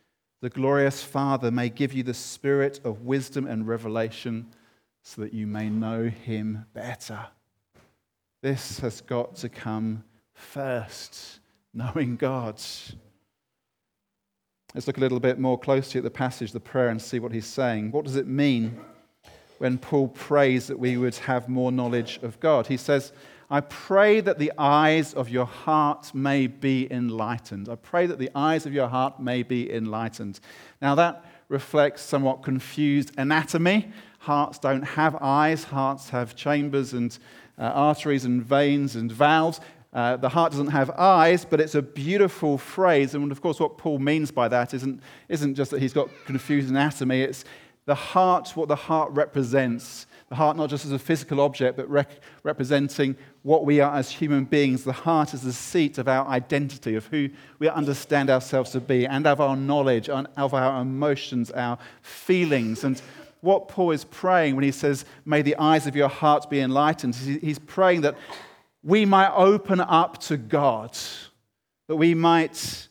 the 0.41 0.49
glorious 0.49 1.03
Father, 1.03 1.51
may 1.51 1.69
give 1.69 1.93
you 1.93 2.03
the 2.03 2.13
spirit 2.13 2.79
of 2.83 3.01
wisdom 3.01 3.45
and 3.45 3.67
revelation 3.67 4.47
so 5.03 5.21
that 5.21 5.33
you 5.33 5.45
may 5.45 5.69
know 5.69 6.05
him 6.05 6.65
better. 6.73 7.27
This 8.41 8.79
has 8.79 9.01
got 9.01 9.35
to 9.37 9.49
come 9.49 10.03
first, 10.33 11.39
knowing 11.73 12.15
God. 12.15 12.61
Let's 14.73 14.87
look 14.87 14.97
a 14.97 15.01
little 15.01 15.19
bit 15.19 15.39
more 15.39 15.59
closely 15.59 15.99
at 15.99 16.03
the 16.03 16.09
passage, 16.09 16.51
the 16.51 16.59
prayer, 16.59 16.89
and 16.89 17.01
see 17.01 17.19
what 17.19 17.31
he's 17.31 17.45
saying. 17.45 17.91
What 17.91 18.05
does 18.05 18.15
it 18.15 18.27
mean 18.27 18.79
when 19.63 19.77
Paul 19.77 20.09
prays 20.09 20.67
that 20.67 20.77
we 20.77 20.97
would 20.97 21.15
have 21.15 21.47
more 21.47 21.71
knowledge 21.71 22.19
of 22.21 22.37
God? 22.41 22.67
He 22.67 22.75
says, 22.75 23.13
I 23.49 23.61
pray 23.61 24.19
that 24.19 24.37
the 24.37 24.51
eyes 24.57 25.13
of 25.13 25.29
your 25.29 25.45
heart 25.45 26.13
may 26.13 26.47
be 26.47 26.91
enlightened. 26.91 27.69
I 27.69 27.75
pray 27.75 28.05
that 28.07 28.19
the 28.19 28.29
eyes 28.35 28.65
of 28.65 28.73
your 28.73 28.89
heart 28.89 29.21
may 29.21 29.41
be 29.41 29.71
enlightened. 29.71 30.41
Now, 30.81 30.95
that 30.95 31.23
reflects 31.47 32.01
somewhat 32.01 32.43
confused 32.43 33.13
anatomy. 33.17 33.89
Hearts 34.19 34.59
don't 34.59 34.83
have 34.83 35.15
eyes, 35.21 35.63
hearts 35.63 36.09
have 36.09 36.35
chambers 36.35 36.91
and 36.91 37.17
uh, 37.57 37.61
arteries 37.63 38.25
and 38.25 38.43
veins 38.43 38.97
and 38.97 39.09
valves. 39.09 39.61
Uh, 39.93 40.17
the 40.17 40.27
heart 40.27 40.51
doesn't 40.51 40.71
have 40.71 40.89
eyes, 40.89 41.45
but 41.45 41.61
it's 41.61 41.75
a 41.75 41.81
beautiful 41.81 42.57
phrase. 42.57 43.15
And 43.15 43.31
of 43.31 43.41
course, 43.41 43.61
what 43.61 43.77
Paul 43.77 43.99
means 43.99 44.29
by 44.29 44.49
that 44.49 44.73
isn't, 44.73 45.01
isn't 45.29 45.55
just 45.55 45.71
that 45.71 45.81
he's 45.81 45.93
got 45.93 46.09
confused 46.25 46.69
anatomy, 46.69 47.21
it's 47.21 47.45
the 47.85 47.95
heart, 47.95 48.55
what 48.55 48.67
the 48.69 48.75
heart 48.75 49.11
represents. 49.11 50.07
The 50.29 50.35
heart, 50.35 50.55
not 50.55 50.69
just 50.69 50.85
as 50.85 50.91
a 50.91 50.99
physical 50.99 51.41
object, 51.41 51.75
but 51.75 51.89
rec- 51.89 52.21
representing 52.43 53.17
what 53.41 53.65
we 53.65 53.81
are 53.81 53.95
as 53.95 54.09
human 54.09 54.45
beings. 54.45 54.83
The 54.83 54.93
heart 54.93 55.33
is 55.33 55.41
the 55.41 55.53
seat 55.53 55.97
of 55.97 56.07
our 56.07 56.25
identity, 56.27 56.95
of 56.95 57.07
who 57.07 57.29
we 57.59 57.67
understand 57.67 58.29
ourselves 58.29 58.71
to 58.71 58.79
be, 58.79 59.05
and 59.05 59.27
of 59.27 59.41
our 59.41 59.55
knowledge, 59.55 60.07
of 60.09 60.53
our 60.53 60.81
emotions, 60.81 61.51
our 61.51 61.77
feelings. 62.01 62.83
And 62.85 63.01
what 63.41 63.67
Paul 63.67 63.91
is 63.91 64.05
praying 64.05 64.55
when 64.55 64.63
he 64.63 64.71
says, 64.71 65.03
May 65.25 65.41
the 65.41 65.57
eyes 65.57 65.85
of 65.85 65.95
your 65.95 66.07
heart 66.07 66.49
be 66.49 66.61
enlightened, 66.61 67.15
he's 67.15 67.59
praying 67.59 68.01
that 68.01 68.15
we 68.81 69.05
might 69.05 69.31
open 69.35 69.81
up 69.81 70.19
to 70.19 70.37
God, 70.37 70.97
that 71.87 71.97
we 71.97 72.13
might 72.13 72.87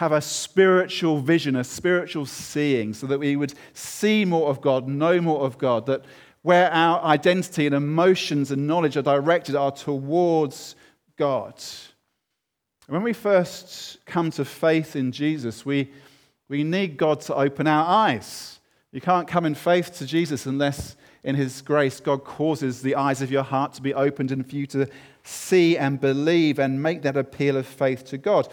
have 0.00 0.12
a 0.12 0.20
spiritual 0.22 1.18
vision, 1.18 1.56
a 1.56 1.62
spiritual 1.62 2.24
seeing, 2.24 2.94
so 2.94 3.06
that 3.06 3.18
we 3.18 3.36
would 3.36 3.52
see 3.74 4.24
more 4.24 4.48
of 4.48 4.62
God, 4.62 4.88
know 4.88 5.20
more 5.20 5.42
of 5.42 5.58
God, 5.58 5.84
that 5.84 6.06
where 6.40 6.72
our 6.72 7.02
identity 7.02 7.66
and 7.66 7.74
emotions 7.74 8.50
and 8.50 8.66
knowledge 8.66 8.96
are 8.96 9.02
directed 9.02 9.54
are 9.54 9.70
towards 9.70 10.74
God. 11.18 11.52
When 12.86 13.02
we 13.02 13.12
first 13.12 13.98
come 14.06 14.30
to 14.30 14.44
faith 14.46 14.96
in 14.96 15.12
Jesus, 15.12 15.66
we, 15.66 15.90
we 16.48 16.64
need 16.64 16.96
God 16.96 17.20
to 17.22 17.34
open 17.34 17.66
our 17.66 17.86
eyes. 17.86 18.58
You 18.92 19.02
can't 19.02 19.28
come 19.28 19.44
in 19.44 19.54
faith 19.54 19.98
to 19.98 20.06
Jesus 20.06 20.46
unless, 20.46 20.96
in 21.24 21.34
His 21.34 21.60
grace, 21.60 22.00
God 22.00 22.24
causes 22.24 22.80
the 22.80 22.94
eyes 22.94 23.20
of 23.20 23.30
your 23.30 23.42
heart 23.42 23.74
to 23.74 23.82
be 23.82 23.92
opened 23.92 24.32
and 24.32 24.48
for 24.48 24.56
you 24.56 24.66
to 24.68 24.88
see 25.24 25.76
and 25.76 26.00
believe 26.00 26.58
and 26.58 26.82
make 26.82 27.02
that 27.02 27.18
appeal 27.18 27.58
of 27.58 27.66
faith 27.66 28.06
to 28.06 28.16
God. 28.16 28.48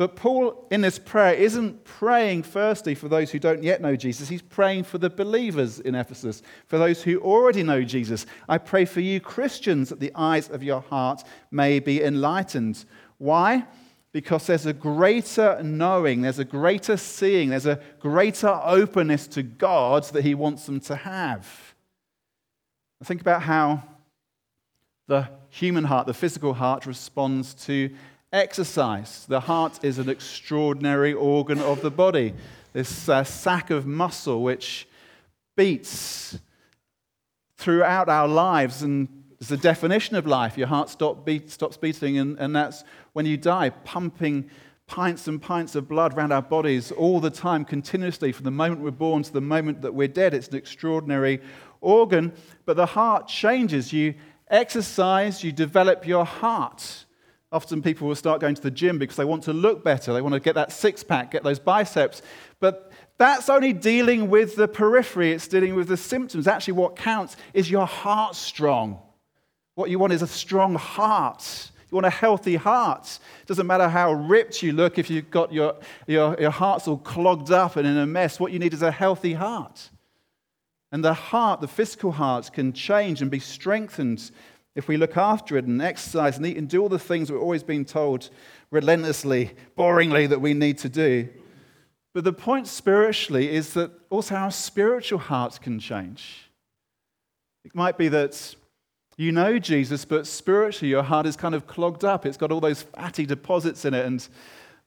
But 0.00 0.16
Paul, 0.16 0.66
in 0.70 0.80
this 0.80 0.98
prayer, 0.98 1.34
isn't 1.34 1.84
praying 1.84 2.44
firstly 2.44 2.94
for 2.94 3.06
those 3.06 3.30
who 3.30 3.38
don't 3.38 3.62
yet 3.62 3.82
know 3.82 3.96
Jesus. 3.96 4.30
He's 4.30 4.40
praying 4.40 4.84
for 4.84 4.96
the 4.96 5.10
believers 5.10 5.78
in 5.78 5.94
Ephesus, 5.94 6.40
for 6.68 6.78
those 6.78 7.02
who 7.02 7.20
already 7.20 7.62
know 7.62 7.82
Jesus. 7.82 8.24
I 8.48 8.56
pray 8.56 8.86
for 8.86 9.00
you, 9.00 9.20
Christians, 9.20 9.90
that 9.90 10.00
the 10.00 10.10
eyes 10.14 10.48
of 10.48 10.62
your 10.62 10.80
heart 10.80 11.22
may 11.50 11.80
be 11.80 12.02
enlightened. 12.02 12.82
Why? 13.18 13.66
Because 14.12 14.46
there's 14.46 14.64
a 14.64 14.72
greater 14.72 15.62
knowing, 15.62 16.22
there's 16.22 16.38
a 16.38 16.46
greater 16.46 16.96
seeing, 16.96 17.50
there's 17.50 17.66
a 17.66 17.82
greater 17.98 18.58
openness 18.64 19.26
to 19.26 19.42
God 19.42 20.04
that 20.04 20.24
He 20.24 20.34
wants 20.34 20.64
them 20.64 20.80
to 20.80 20.96
have. 20.96 21.74
Think 23.04 23.20
about 23.20 23.42
how 23.42 23.82
the 25.08 25.28
human 25.50 25.84
heart, 25.84 26.06
the 26.06 26.14
physical 26.14 26.54
heart, 26.54 26.86
responds 26.86 27.52
to 27.66 27.90
exercise. 28.32 29.26
The 29.26 29.40
heart 29.40 29.84
is 29.84 29.98
an 29.98 30.08
extraordinary 30.08 31.12
organ 31.12 31.60
of 31.60 31.80
the 31.82 31.90
body, 31.90 32.34
this 32.72 33.08
uh, 33.08 33.24
sac 33.24 33.70
of 33.70 33.86
muscle 33.86 34.42
which 34.42 34.86
beats 35.56 36.38
throughout 37.56 38.08
our 38.08 38.28
lives 38.28 38.82
and 38.82 39.08
is 39.40 39.48
the 39.48 39.56
definition 39.56 40.16
of 40.16 40.26
life. 40.26 40.56
Your 40.56 40.68
heart 40.68 40.88
stop 40.88 41.24
beat, 41.24 41.50
stops 41.50 41.76
beating, 41.76 42.18
and, 42.18 42.38
and 42.38 42.54
that's 42.54 42.84
when 43.12 43.26
you 43.26 43.36
die, 43.36 43.70
pumping 43.70 44.48
pints 44.86 45.28
and 45.28 45.40
pints 45.40 45.74
of 45.74 45.88
blood 45.88 46.16
around 46.16 46.32
our 46.32 46.42
bodies 46.42 46.90
all 46.92 47.20
the 47.20 47.30
time, 47.30 47.64
continuously, 47.64 48.32
from 48.32 48.44
the 48.44 48.50
moment 48.50 48.80
we're 48.80 48.90
born 48.90 49.22
to 49.22 49.32
the 49.32 49.40
moment 49.40 49.82
that 49.82 49.94
we're 49.94 50.08
dead. 50.08 50.34
It's 50.34 50.48
an 50.48 50.56
extraordinary 50.56 51.40
organ, 51.80 52.32
but 52.64 52.76
the 52.76 52.86
heart 52.86 53.28
changes. 53.28 53.92
You 53.92 54.14
exercise, 54.48 55.42
you 55.42 55.52
develop 55.52 56.06
your 56.06 56.24
heart. 56.24 57.06
Often 57.52 57.82
people 57.82 58.06
will 58.06 58.14
start 58.14 58.40
going 58.40 58.54
to 58.54 58.62
the 58.62 58.70
gym 58.70 58.98
because 58.98 59.16
they 59.16 59.24
want 59.24 59.42
to 59.44 59.52
look 59.52 59.82
better. 59.82 60.12
They 60.12 60.22
want 60.22 60.34
to 60.34 60.40
get 60.40 60.54
that 60.54 60.70
six 60.70 61.02
pack, 61.02 61.32
get 61.32 61.42
those 61.42 61.58
biceps. 61.58 62.22
But 62.60 62.92
that's 63.18 63.48
only 63.48 63.72
dealing 63.72 64.30
with 64.30 64.54
the 64.54 64.68
periphery, 64.68 65.32
it's 65.32 65.48
dealing 65.48 65.74
with 65.74 65.88
the 65.88 65.96
symptoms. 65.96 66.46
Actually, 66.46 66.74
what 66.74 66.96
counts 66.96 67.36
is 67.52 67.70
your 67.70 67.86
heart 67.86 68.36
strong. 68.36 69.00
What 69.74 69.90
you 69.90 69.98
want 69.98 70.12
is 70.12 70.22
a 70.22 70.28
strong 70.28 70.76
heart. 70.76 71.70
You 71.90 71.96
want 71.96 72.06
a 72.06 72.10
healthy 72.10 72.54
heart. 72.54 73.18
It 73.42 73.48
doesn't 73.48 73.66
matter 73.66 73.88
how 73.88 74.12
ripped 74.12 74.62
you 74.62 74.72
look 74.72 74.96
if 74.96 75.10
you've 75.10 75.30
got 75.30 75.52
your, 75.52 75.74
your, 76.06 76.36
your 76.40 76.50
heart's 76.50 76.86
all 76.86 76.98
clogged 76.98 77.50
up 77.50 77.74
and 77.74 77.86
in 77.86 77.96
a 77.96 78.06
mess. 78.06 78.38
What 78.38 78.52
you 78.52 78.60
need 78.60 78.74
is 78.74 78.82
a 78.82 78.92
healthy 78.92 79.32
heart. 79.32 79.90
And 80.92 81.04
the 81.04 81.14
heart, 81.14 81.60
the 81.60 81.68
physical 81.68 82.12
heart, 82.12 82.52
can 82.52 82.72
change 82.72 83.22
and 83.22 83.30
be 83.30 83.40
strengthened 83.40 84.30
if 84.76 84.88
we 84.88 84.96
look 84.96 85.16
after 85.16 85.56
it 85.56 85.64
and 85.64 85.82
exercise 85.82 86.36
and 86.36 86.46
eat 86.46 86.56
and 86.56 86.68
do 86.68 86.80
all 86.82 86.88
the 86.88 86.98
things 86.98 87.30
we're 87.30 87.38
always 87.38 87.62
being 87.62 87.84
told 87.84 88.30
relentlessly, 88.70 89.52
boringly 89.76 90.28
that 90.28 90.40
we 90.40 90.54
need 90.54 90.78
to 90.78 90.88
do. 90.88 91.28
But 92.14 92.24
the 92.24 92.32
point 92.32 92.66
spiritually 92.66 93.50
is 93.50 93.74
that 93.74 93.90
also 94.10 94.34
our 94.34 94.50
spiritual 94.50 95.18
hearts 95.18 95.58
can 95.58 95.78
change. 95.78 96.50
It 97.64 97.74
might 97.74 97.98
be 97.98 98.08
that 98.08 98.54
you 99.16 99.32
know 99.32 99.58
Jesus, 99.58 100.04
but 100.04 100.26
spiritually 100.26 100.90
your 100.90 101.02
heart 101.02 101.26
is 101.26 101.36
kind 101.36 101.54
of 101.54 101.66
clogged 101.66 102.04
up. 102.04 102.24
It's 102.24 102.36
got 102.36 102.50
all 102.50 102.60
those 102.60 102.82
fatty 102.82 103.26
deposits 103.26 103.84
in 103.84 103.92
it, 103.92 104.06
and 104.06 104.26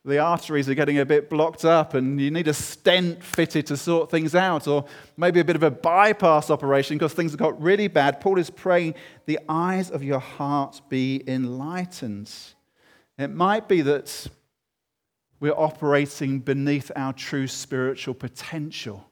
the 0.06 0.20
arteries 0.20 0.68
are 0.68 0.74
getting 0.74 1.00
a 1.00 1.06
bit 1.06 1.30
blocked 1.30 1.63
up 1.63 1.94
and 1.94 2.20
you 2.20 2.30
need 2.30 2.48
a 2.50 2.54
stent 2.54 3.24
fitted 3.24 3.66
to 3.68 3.78
sort 3.78 4.12
things 4.12 4.36
out, 4.36 4.68
or 4.68 4.86
maybe 5.16 5.39
a 5.39 5.46
bit 5.46 5.56
of 5.56 5.63
a 5.63 5.72
bypass 5.72 6.50
operation 6.50 6.98
because 6.98 7.13
things 7.13 7.32
have 7.32 7.39
got 7.39 7.62
really 7.62 7.88
bad. 7.88 8.20
Paul 8.20 8.38
is 8.38 8.50
praying, 8.50 8.96
the 9.26 9.39
eyes 9.48 9.89
of 9.89 10.04
your 10.04 10.20
heart 10.20 10.82
be 10.89 11.24
enlightened. 11.26 12.30
It 13.18 13.30
might 13.30 13.70
be 13.70 13.82
that 13.82 14.28
we're 15.39 15.54
operating 15.54 16.39
beneath 16.39 16.92
our 16.96 17.13
true 17.13 17.48
spiritual 17.48 18.13
potential. 18.13 19.10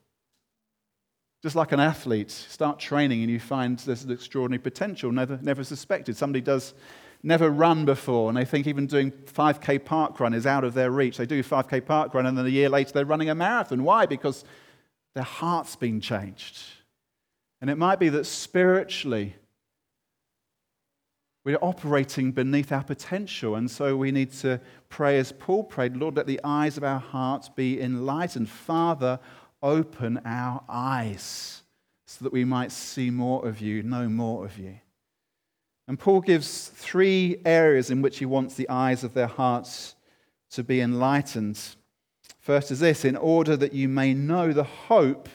Just 1.42 1.56
like 1.56 1.72
an 1.72 1.80
athlete, 1.80 2.32
start 2.32 2.80
training 2.80 3.22
and 3.22 3.32
you 3.32 3.40
find 3.40 3.80
there's 3.80 4.04
an 4.04 4.12
extraordinary 4.12 4.62
potential, 4.62 5.12
never, 5.12 5.40
never 5.42 5.64
suspected. 5.64 6.18
Somebody 6.18 6.42
does 6.42 6.74
never 7.24 7.50
run 7.50 7.86
before, 7.86 8.30
and 8.30 8.38
they 8.38 8.46
think 8.46 8.68
even 8.68 8.88
doing 8.88 9.12
5K 9.12 9.84
park 9.86 10.20
run 10.20 10.34
is 10.34 10.46
out 10.46 10.64
of 10.64 10.74
their 10.74 10.92
reach. 10.92 11.18
They 11.18 11.26
do 11.26 11.44
5K 11.44 11.86
park 11.86 12.14
run, 12.14 12.26
and 12.26 12.38
then 12.38 12.46
a 12.46 12.50
year 12.50 12.70
later 12.70 12.92
they're 12.94 13.06
running 13.06 13.30
a 13.30 13.36
marathon. 13.36 13.84
Why? 13.84 14.06
Because 14.06 14.44
their 15.14 15.24
heart's 15.24 15.76
been 15.76 16.02
changed. 16.02 16.64
And 17.60 17.70
it 17.70 17.78
might 17.78 18.00
be 18.00 18.10
that 18.10 18.26
spiritually, 18.26 19.36
we're 21.44 21.60
operating 21.62 22.32
beneath 22.32 22.72
our 22.72 22.84
potential, 22.84 23.56
and 23.56 23.70
so 23.70 23.96
we 23.96 24.12
need 24.12 24.32
to 24.34 24.60
pray 24.90 25.18
as 25.18 25.32
Paul 25.32 25.64
prayed 25.64 25.98
Lord, 25.98 26.16
let 26.16 26.28
the 26.28 26.40
eyes 26.44 26.78
of 26.78 26.84
our 26.84 27.00
hearts 27.00 27.50
be 27.50 27.82
enlightened. 27.82 28.50
Father, 28.50 29.20
open 29.62 30.22
our 30.26 30.64
eyes 30.70 31.64
so 32.06 32.24
that 32.24 32.34
we 32.34 32.46
might 32.46 32.72
see 32.72 33.10
more 33.10 33.48
of 33.48 33.62
you, 33.62 33.84
know 33.84 34.10
more 34.10 34.46
of 34.46 34.58
you. 34.58 34.76
And 35.92 36.00
Paul 36.00 36.22
gives 36.22 36.70
three 36.70 37.42
areas 37.44 37.92
in 37.92 38.02
which 38.02 38.20
he 38.20 38.26
wants 38.26 38.56
the 38.56 38.70
eyes 38.70 39.04
of 39.04 39.14
their 39.14 39.28
hearts 39.28 39.96
to 40.52 40.64
be 40.64 40.80
enlightened. 40.80 41.60
First 42.40 42.72
is 42.72 42.80
this 42.80 43.04
in 43.04 43.18
order 43.18 43.58
that 43.58 43.74
you 43.74 43.90
may 43.90 44.14
know 44.14 44.54
the 44.54 44.64
hope 44.64 45.28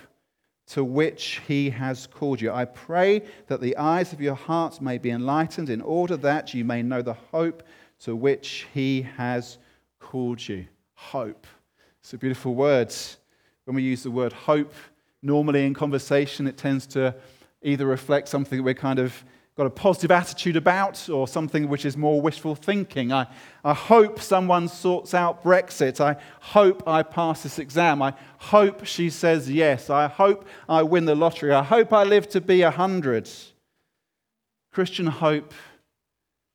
to 0.68 0.82
which 0.82 1.42
he 1.46 1.68
has 1.68 2.06
called 2.06 2.40
you. 2.40 2.50
I 2.50 2.64
pray 2.64 3.20
that 3.48 3.60
the 3.60 3.76
eyes 3.76 4.14
of 4.14 4.22
your 4.22 4.34
hearts 4.34 4.80
may 4.80 4.96
be 4.96 5.10
enlightened 5.10 5.68
in 5.68 5.82
order 5.82 6.16
that 6.16 6.54
you 6.54 6.64
may 6.64 6.82
know 6.82 7.02
the 7.02 7.18
hope 7.32 7.62
to 8.00 8.16
which 8.16 8.66
he 8.72 9.02
has 9.02 9.58
called 10.00 10.48
you. 10.48 10.66
Hope. 10.94 11.46
It's 12.00 12.14
a 12.14 12.16
beautiful 12.16 12.54
word. 12.54 12.94
When 13.66 13.76
we 13.76 13.82
use 13.82 14.04
the 14.04 14.10
word 14.10 14.32
hope, 14.32 14.72
normally 15.20 15.66
in 15.66 15.74
conversation, 15.74 16.46
it 16.46 16.56
tends 16.56 16.86
to 16.86 17.14
either 17.60 17.84
reflect 17.84 18.28
something 18.28 18.56
that 18.56 18.62
we're 18.62 18.72
kind 18.72 18.98
of 18.98 19.22
got 19.56 19.66
a 19.66 19.70
positive 19.70 20.10
attitude 20.10 20.54
about, 20.54 21.08
or 21.08 21.26
something 21.26 21.68
which 21.68 21.86
is 21.86 21.96
more 21.96 22.20
wishful 22.20 22.54
thinking. 22.54 23.10
I, 23.10 23.26
I 23.64 23.72
hope 23.72 24.20
someone 24.20 24.68
sorts 24.68 25.14
out 25.14 25.42
Brexit. 25.42 25.98
I 25.98 26.16
hope 26.40 26.86
I 26.86 27.02
pass 27.02 27.42
this 27.42 27.58
exam. 27.58 28.02
I 28.02 28.12
hope 28.38 28.84
she 28.84 29.08
says 29.08 29.50
yes. 29.50 29.88
I 29.88 30.08
hope 30.08 30.46
I 30.68 30.82
win 30.82 31.06
the 31.06 31.14
lottery. 31.14 31.52
I 31.52 31.62
hope 31.62 31.92
I 31.94 32.04
live 32.04 32.28
to 32.30 32.40
be 32.42 32.62
100. 32.62 33.30
Christian 34.72 35.06
hope 35.06 35.54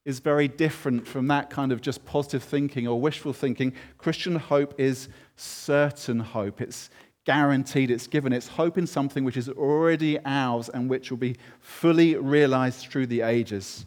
is 0.06 0.20
very 0.20 0.48
different 0.48 1.08
from 1.08 1.28
that 1.28 1.50
kind 1.50 1.72
of 1.72 1.82
just 1.82 2.06
positive 2.06 2.44
thinking 2.44 2.88
or 2.88 3.02
wishful 3.02 3.34
thinking. 3.34 3.74
Christian 3.98 4.36
hope 4.36 4.80
is 4.80 5.10
certain 5.36 6.20
hope. 6.20 6.62
It's, 6.62 6.92
guaranteed, 7.26 7.92
it's 7.92 8.08
given. 8.08 8.34
It's 8.34 8.48
hope 8.48 8.78
in 8.78 8.88
something 8.88 9.24
which 9.24 9.38
is 9.38 9.50
already 9.50 10.20
ours 10.26 10.70
and 10.70 10.90
which 10.90 11.12
will 11.12 11.18
be 11.18 11.38
fully 11.60 12.16
realized 12.16 12.88
through 12.88 13.08
the 13.08 13.22
ages. 13.22 13.86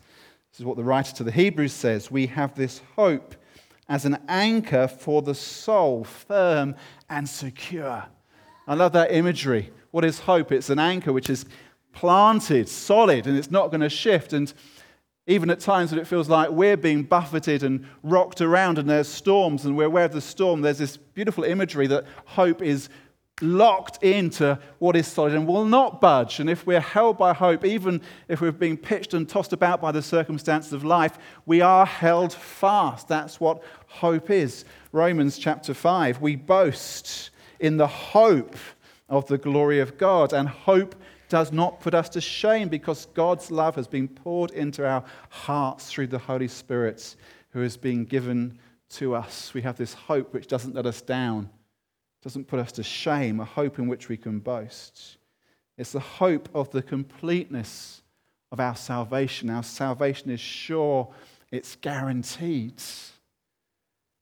This 0.53 0.61
is 0.61 0.67
what 0.67 0.77
the 0.77 0.85
writer 0.85 1.15
to 1.17 1.25
the 1.25 1.33
Hebrews 1.33 1.73
says. 1.73 2.11
We 2.11 2.27
have 2.29 2.55
this 2.55 2.81
hope 2.97 3.35
as 3.89 4.05
an 4.05 4.19
anchor 4.29 4.89
for 4.89 5.21
the 5.21 5.35
soul, 5.35 6.05
firm 6.05 6.75
and 7.11 7.29
secure. 7.29 8.05
I 8.67 8.75
love 8.75 8.93
that 8.93 9.13
imagery. 9.13 9.71
What 9.91 10.05
is 10.05 10.21
hope? 10.21 10.53
It's 10.53 10.71
an 10.71 10.79
anchor 10.79 11.13
which 11.13 11.29
is 11.29 11.45
planted, 11.93 12.69
solid, 12.69 13.27
and 13.27 13.37
it's 13.37 13.51
not 13.51 13.71
going 13.71 13.81
to 13.81 13.91
shift. 13.91 14.33
And 14.33 14.53
even 15.27 15.51
at 15.51 15.61
times 15.61 15.91
when 15.91 16.01
it 16.01 16.07
feels 16.07 16.29
like 16.29 16.51
we're 16.51 16.77
being 16.77 17.03
buffeted 17.03 17.63
and 17.63 17.87
rocked 18.03 18.41
around 18.41 18.79
and 18.79 18.89
there's 18.89 19.09
storms 19.09 19.65
and 19.65 19.77
we're 19.77 19.85
aware 19.85 20.05
of 20.05 20.13
the 20.13 20.21
storm, 20.21 20.61
there's 20.61 20.79
this 20.79 20.97
beautiful 20.97 21.45
imagery 21.45 21.87
that 21.87 22.05
hope 22.27 22.63
is 22.63 22.89
locked 23.41 24.03
into 24.03 24.59
what 24.79 24.95
is 24.95 25.07
solid 25.07 25.35
and 25.35 25.47
will 25.47 25.65
not 25.65 26.01
budge. 26.01 26.39
And 26.39 26.49
if 26.49 26.67
we're 26.67 26.81
held 26.81 27.19
by 27.19 27.33
hope, 27.33 27.65
even 27.65 28.01
if 28.29 28.41
we're 28.41 28.53
being 28.53 28.77
pitched 28.77 29.15
and 29.15 29.29
tossed 29.29 29.53
about 29.53 29.81
by 29.81 29.93
the 29.93 30.03
circumstances 30.03 30.73
of 30.73 30.85
life, 30.85 31.19
we 31.45 31.61
are 31.61 31.85
held 31.85 32.33
fast. 32.33 33.09
That's 33.09 33.41
what 33.41 33.63
hope 33.87 34.31
is. 34.31 34.65
Romans 34.93 35.39
chapter 35.39 35.75
5 35.75 36.21
we 36.21 36.37
boast 36.37 37.31
in 37.59 37.77
the 37.77 37.87
hope 37.87 38.57
of 39.09 39.27
the 39.27 39.39
glory 39.39 39.81
of 39.81 39.99
God, 39.99 40.33
and 40.33 40.49
hope 40.49 40.95
does 41.29 41.53
not 41.53 41.81
put 41.81 41.95
us 41.95 42.09
to 42.11 42.21
shame 42.21 42.69
because 42.69 43.07
God's 43.07 43.51
love 43.51 43.75
has 43.75 43.89
been 43.89 44.09
poured 44.09 44.51
into 44.53 44.87
our 44.87 45.05
hearts 45.29 45.91
through 45.91 46.07
the 46.09 46.19
Holy 46.19 46.49
Spirit 46.49 47.17
who 47.51 47.61
has 47.61 47.77
been 47.77 48.05
given 48.05 48.59
to 48.91 49.15
us. 49.15 49.53
We 49.55 49.63
have 49.63 49.77
this 49.77 49.95
hope 49.95 50.33
which 50.33 50.47
doesn't 50.47 50.75
let 50.75 50.87
us 50.87 51.01
down 51.01 51.51
doesn't 52.25 52.47
put 52.47 52.59
us 52.59 52.73
to 52.73 52.83
shame, 52.83 53.39
a 53.39 53.45
hope 53.45 53.79
in 53.79 53.87
which 53.87 54.09
we 54.09 54.17
can 54.17 54.39
boast. 54.39 55.19
It's 55.77 55.93
the 55.93 56.01
hope 56.01 56.49
of 56.55 56.71
the 56.71 56.81
completeness 56.81 58.03
of 58.51 58.61
our 58.61 58.75
salvation. 58.75 59.51
Our 59.51 59.63
salvation 59.63 60.31
is 60.31 60.41
sure, 60.41 61.13
it's 61.53 61.77
guaranteed. 61.77 62.83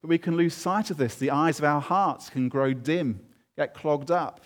But 0.00 0.08
we 0.08 0.18
can 0.18 0.36
lose 0.36 0.52
sight 0.52 0.90
of 0.90 0.96
this. 0.96 1.14
The 1.14 1.30
eyes 1.30 1.60
of 1.60 1.64
our 1.64 1.80
hearts 1.80 2.28
can 2.28 2.48
grow 2.48 2.72
dim, 2.72 3.20
get 3.56 3.72
clogged 3.72 4.10
up. 4.10 4.44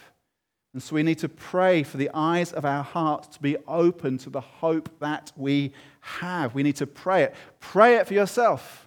And 0.74 0.82
so 0.82 0.94
we 0.94 1.02
need 1.02 1.18
to 1.20 1.28
pray 1.30 1.82
for 1.82 1.96
the 1.96 2.10
eyes 2.12 2.52
of 2.52 2.66
our 2.66 2.84
hearts 2.84 3.28
to 3.28 3.40
be 3.40 3.56
open 3.66 4.18
to 4.18 4.28
the 4.28 4.42
hope 4.42 4.90
that 5.00 5.32
we 5.34 5.72
have. 6.00 6.54
We 6.54 6.62
need 6.62 6.76
to 6.76 6.86
pray 6.86 7.22
it. 7.22 7.34
Pray 7.58 7.96
it 7.96 8.06
for 8.06 8.12
yourself. 8.12 8.86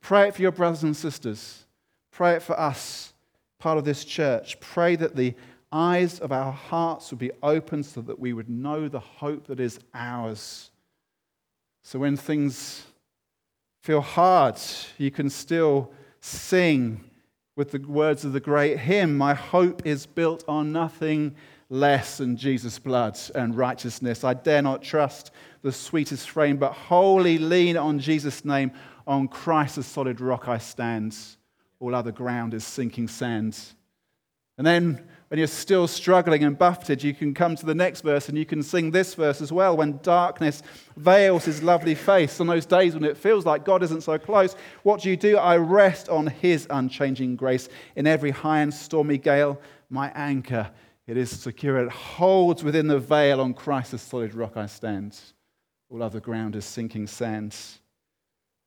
Pray 0.00 0.26
it 0.26 0.34
for 0.34 0.42
your 0.42 0.50
brothers 0.50 0.82
and 0.82 0.96
sisters. 0.96 1.64
Pray 2.10 2.34
it 2.34 2.42
for 2.42 2.58
us 2.58 3.13
part 3.64 3.78
of 3.78 3.84
this 3.86 4.04
church, 4.04 4.60
pray 4.60 4.94
that 4.94 5.16
the 5.16 5.34
eyes 5.72 6.20
of 6.20 6.30
our 6.30 6.52
hearts 6.52 7.10
would 7.10 7.18
be 7.18 7.30
open 7.42 7.82
so 7.82 8.02
that 8.02 8.18
we 8.18 8.34
would 8.34 8.50
know 8.50 8.88
the 8.88 9.00
hope 9.00 9.46
that 9.46 9.58
is 9.58 9.80
ours. 9.94 10.70
So 11.82 11.98
when 11.98 12.14
things 12.14 12.84
feel 13.82 14.02
hard, 14.02 14.60
you 14.98 15.10
can 15.10 15.30
still 15.30 15.90
sing 16.20 17.08
with 17.56 17.70
the 17.70 17.78
words 17.78 18.26
of 18.26 18.34
the 18.34 18.40
great 18.40 18.80
hymn 18.80 19.16
My 19.16 19.32
hope 19.32 19.86
is 19.86 20.04
built 20.04 20.44
on 20.46 20.70
nothing 20.70 21.34
less 21.70 22.18
than 22.18 22.36
Jesus' 22.36 22.78
blood 22.78 23.18
and 23.34 23.56
righteousness. 23.56 24.24
I 24.24 24.34
dare 24.34 24.60
not 24.60 24.82
trust 24.82 25.30
the 25.62 25.72
sweetest 25.72 26.28
frame, 26.28 26.58
but 26.58 26.72
wholly 26.72 27.38
lean 27.38 27.78
on 27.78 27.98
Jesus' 27.98 28.44
name. 28.44 28.72
On 29.06 29.26
Christ, 29.26 29.76
the 29.76 29.82
solid 29.82 30.20
rock, 30.20 30.48
I 30.48 30.58
stand 30.58 31.16
all 31.84 31.94
other 31.94 32.12
ground 32.12 32.54
is 32.54 32.64
sinking 32.64 33.08
sand. 33.08 33.58
And 34.56 34.66
then, 34.66 35.06
when 35.28 35.38
you're 35.38 35.46
still 35.48 35.86
struggling 35.86 36.42
and 36.44 36.56
buffeted, 36.56 37.02
you 37.02 37.12
can 37.12 37.34
come 37.34 37.56
to 37.56 37.66
the 37.66 37.74
next 37.74 38.00
verse 38.00 38.28
and 38.28 38.38
you 38.38 38.46
can 38.46 38.62
sing 38.62 38.90
this 38.90 39.14
verse 39.14 39.42
as 39.42 39.52
well. 39.52 39.76
When 39.76 39.98
darkness 40.02 40.62
veils 40.96 41.44
his 41.44 41.62
lovely 41.62 41.94
face, 41.94 42.40
on 42.40 42.46
those 42.46 42.64
days 42.64 42.94
when 42.94 43.04
it 43.04 43.18
feels 43.18 43.44
like 43.44 43.66
God 43.66 43.82
isn't 43.82 44.02
so 44.02 44.16
close, 44.16 44.56
what 44.82 45.02
do 45.02 45.10
you 45.10 45.16
do? 45.16 45.36
I 45.36 45.58
rest 45.58 46.08
on 46.08 46.28
his 46.28 46.66
unchanging 46.70 47.36
grace. 47.36 47.68
In 47.96 48.06
every 48.06 48.30
high 48.30 48.60
and 48.60 48.72
stormy 48.72 49.18
gale, 49.18 49.60
my 49.90 50.10
anchor, 50.14 50.70
it 51.06 51.18
is 51.18 51.30
secure. 51.30 51.84
It 51.84 51.90
holds 51.90 52.64
within 52.64 52.86
the 52.86 52.98
veil 52.98 53.42
on 53.42 53.52
Christ's 53.52 54.00
solid 54.02 54.34
rock 54.34 54.56
I 54.56 54.66
stand. 54.66 55.20
All 55.90 56.02
other 56.02 56.20
ground 56.20 56.56
is 56.56 56.64
sinking 56.64 57.08
sand. 57.08 57.54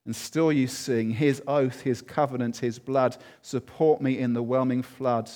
And 0.07 0.15
still 0.15 0.53
you 0.53 0.67
sing, 0.67 1.11
His 1.11 1.43
oath, 1.47 1.81
His 1.81 2.01
covenant, 2.01 2.55
His 2.57 2.79
blood, 2.79 3.17
support 3.41 4.01
me 4.01 4.17
in 4.17 4.31
the 4.31 4.41
whelming 4.41 4.81
flood. 4.81 5.29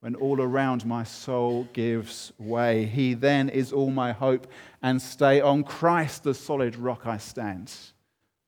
When 0.00 0.14
all 0.14 0.40
around 0.40 0.86
my 0.86 1.04
soul 1.04 1.68
gives 1.74 2.32
way, 2.38 2.86
He 2.86 3.12
then 3.12 3.50
is 3.50 3.74
all 3.74 3.90
my 3.90 4.12
hope 4.12 4.46
and 4.82 5.02
stay. 5.02 5.42
On 5.42 5.62
Christ, 5.62 6.22
the 6.22 6.32
solid 6.32 6.76
rock, 6.76 7.02
I 7.04 7.18
stand. 7.18 7.70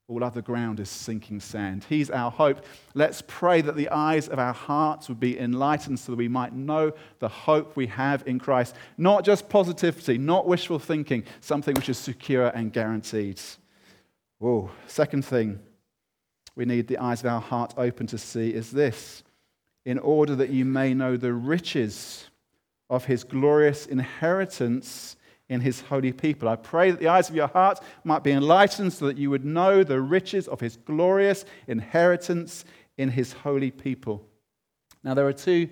All 0.09 0.25
other 0.25 0.41
ground 0.41 0.81
is 0.81 0.89
sinking 0.89 1.41
sand. 1.41 1.85
He's 1.87 2.09
our 2.09 2.31
hope. 2.31 2.65
Let's 2.95 3.23
pray 3.27 3.61
that 3.61 3.77
the 3.77 3.91
eyes 3.91 4.27
of 4.29 4.39
our 4.39 4.55
hearts 4.55 5.11
would 5.11 5.21
be 5.21 5.39
enlightened 5.39 5.99
so 5.99 6.13
that 6.13 6.17
we 6.17 6.29
might 6.29 6.55
know 6.55 6.93
the 7.19 7.29
hope 7.29 7.77
we 7.77 7.89
have 7.89 8.27
in 8.27 8.39
Christ. 8.39 8.75
Not 8.97 9.23
just 9.23 9.51
positivity, 9.51 10.17
not 10.17 10.47
wishful 10.47 10.79
thinking, 10.79 11.25
something 11.43 11.75
which 11.75 11.91
is 11.91 11.99
secure 11.99 12.47
and 12.47 12.73
guaranteed. 12.73 13.39
Whoa. 14.39 14.71
Second 14.87 15.25
thing 15.25 15.61
we 16.55 16.65
need 16.65 16.89
the 16.89 16.99
eyes 16.99 17.21
of 17.21 17.27
our 17.27 17.41
heart 17.41 17.75
open 17.77 18.07
to 18.09 18.19
see 18.19 18.51
is 18.53 18.71
this 18.71 19.23
in 19.85 19.99
order 19.99 20.35
that 20.37 20.51
you 20.51 20.65
may 20.65 20.93
know 20.93 21.17
the 21.17 21.33
riches 21.33 22.27
of 22.91 23.05
his 23.05 23.25
glorious 23.25 23.87
inheritance 23.87 25.17
in 25.49 25.61
his 25.61 25.81
holy 25.81 26.13
people. 26.13 26.49
I 26.49 26.57
pray 26.57 26.91
that 26.91 27.01
the 27.01 27.09
eyes 27.09 27.31
of 27.31 27.37
your 27.37 27.49
heart 27.49 27.81
might 28.05 28.23
be 28.23 28.33
enlightened 28.33 28.93
so 28.93 29.07
that 29.07 29.17
you 29.17 29.31
would 29.31 29.45
know 29.45 29.83
the 29.83 30.01
riches 30.01 30.47
of 30.47 30.61
his 30.61 30.77
glorious 30.77 31.45
inheritance 31.67 32.65
in 32.97 33.11
his 33.11 33.33
holy 33.33 33.71
people. 33.71 34.27
Now, 35.03 35.15
there 35.15 35.27
are 35.27 35.33
two 35.33 35.69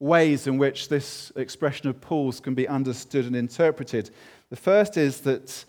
ways 0.00 0.46
in 0.46 0.58
which 0.58 0.88
this 0.88 1.30
expression 1.36 1.88
of 1.88 2.00
Paul's 2.00 2.40
can 2.40 2.54
be 2.54 2.66
understood 2.66 3.26
and 3.26 3.36
interpreted. 3.36 4.10
The 4.50 4.56
first 4.56 4.96
is 4.96 5.20
that 5.20 5.64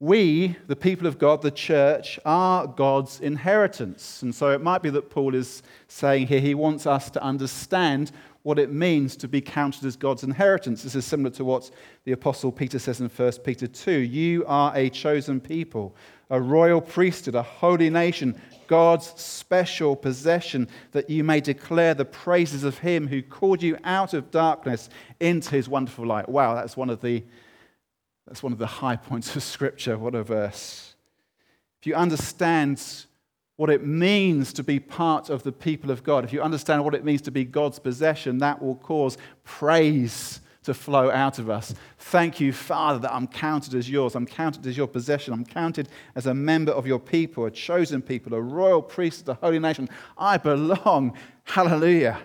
we, 0.00 0.56
the 0.66 0.76
people 0.76 1.06
of 1.06 1.18
God, 1.18 1.42
the 1.42 1.50
church, 1.50 2.18
are 2.24 2.66
God's 2.66 3.20
inheritance. 3.20 4.22
And 4.22 4.34
so 4.34 4.50
it 4.50 4.60
might 4.60 4.82
be 4.82 4.90
that 4.90 5.10
Paul 5.10 5.34
is 5.34 5.62
saying 5.88 6.26
here 6.26 6.40
he 6.40 6.54
wants 6.54 6.86
us 6.86 7.10
to 7.10 7.22
understand 7.22 8.12
what 8.42 8.58
it 8.58 8.70
means 8.70 9.16
to 9.16 9.26
be 9.26 9.40
counted 9.40 9.84
as 9.84 9.96
God's 9.96 10.22
inheritance. 10.22 10.82
This 10.82 10.94
is 10.94 11.06
similar 11.06 11.30
to 11.30 11.44
what 11.44 11.70
the 12.04 12.12
Apostle 12.12 12.52
Peter 12.52 12.78
says 12.78 13.00
in 13.00 13.08
1 13.08 13.32
Peter 13.44 13.66
2 13.66 13.90
You 13.90 14.44
are 14.46 14.76
a 14.76 14.90
chosen 14.90 15.40
people, 15.40 15.96
a 16.28 16.38
royal 16.38 16.82
priesthood, 16.82 17.34
a 17.34 17.42
holy 17.42 17.88
nation, 17.88 18.38
God's 18.66 19.06
special 19.18 19.96
possession, 19.96 20.68
that 20.92 21.08
you 21.08 21.24
may 21.24 21.40
declare 21.40 21.94
the 21.94 22.04
praises 22.04 22.64
of 22.64 22.78
him 22.78 23.08
who 23.08 23.22
called 23.22 23.62
you 23.62 23.78
out 23.84 24.12
of 24.12 24.30
darkness 24.30 24.90
into 25.20 25.50
his 25.50 25.68
wonderful 25.68 26.06
light. 26.06 26.28
Wow, 26.28 26.54
that's 26.54 26.76
one 26.76 26.90
of 26.90 27.00
the 27.00 27.24
that's 28.26 28.42
one 28.42 28.52
of 28.52 28.58
the 28.58 28.66
high 28.66 28.96
points 28.96 29.34
of 29.36 29.42
Scripture. 29.42 29.98
What 29.98 30.14
a 30.14 30.22
verse. 30.22 30.94
If 31.80 31.86
you 31.86 31.94
understand 31.94 32.82
what 33.56 33.70
it 33.70 33.86
means 33.86 34.52
to 34.54 34.64
be 34.64 34.80
part 34.80 35.30
of 35.30 35.42
the 35.42 35.52
people 35.52 35.90
of 35.90 36.02
God, 36.02 36.24
if 36.24 36.32
you 36.32 36.42
understand 36.42 36.84
what 36.84 36.94
it 36.94 37.04
means 37.04 37.20
to 37.22 37.30
be 37.30 37.44
God's 37.44 37.78
possession, 37.78 38.38
that 38.38 38.62
will 38.62 38.76
cause 38.76 39.18
praise 39.44 40.40
to 40.64 40.72
flow 40.72 41.10
out 41.10 41.38
of 41.38 41.50
us. 41.50 41.74
Thank 41.98 42.40
you, 42.40 42.52
Father, 42.52 42.98
that 43.00 43.12
I'm 43.12 43.26
counted 43.26 43.74
as 43.74 43.88
yours. 43.88 44.14
I'm 44.14 44.26
counted 44.26 44.66
as 44.66 44.76
your 44.76 44.86
possession. 44.88 45.34
I'm 45.34 45.44
counted 45.44 45.88
as 46.14 46.26
a 46.26 46.34
member 46.34 46.72
of 46.72 46.86
your 46.86 46.98
people, 46.98 47.44
a 47.44 47.50
chosen 47.50 48.00
people, 48.00 48.32
a 48.34 48.40
royal 48.40 48.80
priest, 48.80 49.28
a 49.28 49.34
holy 49.34 49.58
nation. 49.58 49.90
I 50.16 50.38
belong. 50.38 51.16
Hallelujah. 51.44 52.18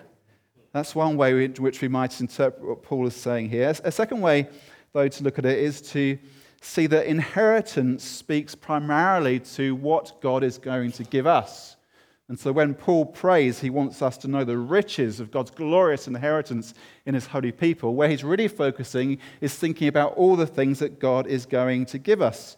That's 0.72 0.94
one 0.94 1.16
way 1.16 1.44
in 1.44 1.54
which 1.54 1.82
we 1.82 1.88
might 1.88 2.18
interpret 2.20 2.66
what 2.66 2.82
Paul 2.82 3.06
is 3.06 3.14
saying 3.14 3.50
here. 3.50 3.74
A 3.84 3.92
second 3.92 4.20
way 4.20 4.48
though, 4.92 5.08
to 5.08 5.24
look 5.24 5.38
at 5.38 5.46
it 5.46 5.58
is 5.58 5.80
to 5.92 6.18
see 6.60 6.86
that 6.86 7.06
inheritance 7.06 8.04
speaks 8.04 8.54
primarily 8.54 9.40
to 9.40 9.74
what 9.74 10.20
God 10.20 10.44
is 10.44 10.58
going 10.58 10.92
to 10.92 11.04
give 11.04 11.26
us. 11.26 11.76
And 12.28 12.38
so 12.38 12.52
when 12.52 12.74
Paul 12.74 13.06
prays, 13.06 13.58
he 13.58 13.70
wants 13.70 14.02
us 14.02 14.16
to 14.18 14.28
know 14.28 14.44
the 14.44 14.56
riches 14.56 15.18
of 15.18 15.32
God's 15.32 15.50
glorious 15.50 16.06
inheritance 16.06 16.74
in 17.04 17.14
his 17.14 17.26
holy 17.26 17.50
people. 17.50 17.96
Where 17.96 18.08
he's 18.08 18.22
really 18.22 18.46
focusing 18.46 19.18
is 19.40 19.54
thinking 19.54 19.88
about 19.88 20.14
all 20.16 20.36
the 20.36 20.46
things 20.46 20.78
that 20.78 21.00
God 21.00 21.26
is 21.26 21.44
going 21.44 21.86
to 21.86 21.98
give 21.98 22.22
us. 22.22 22.56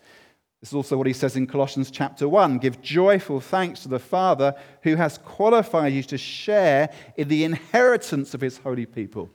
This 0.61 0.71
is 0.71 0.75
also 0.75 0.99
what 0.99 1.07
he 1.07 1.15
says 1.15 1.37
in 1.37 1.47
Colossians 1.47 1.91
chapter 1.91 2.29
1 2.29 2.59
Give 2.59 2.83
joyful 2.83 3.41
thanks 3.41 3.81
to 3.81 3.89
the 3.89 3.99
Father 3.99 4.55
who 4.83 4.97
has 4.97 5.17
qualified 5.19 5.95
you 5.95 6.03
to 6.05 6.19
share 6.19 6.93
in 7.17 7.29
the 7.29 7.45
inheritance 7.45 8.35
of 8.35 8.43
his 8.43 8.59
holy 8.59 8.87
people 8.87 9.31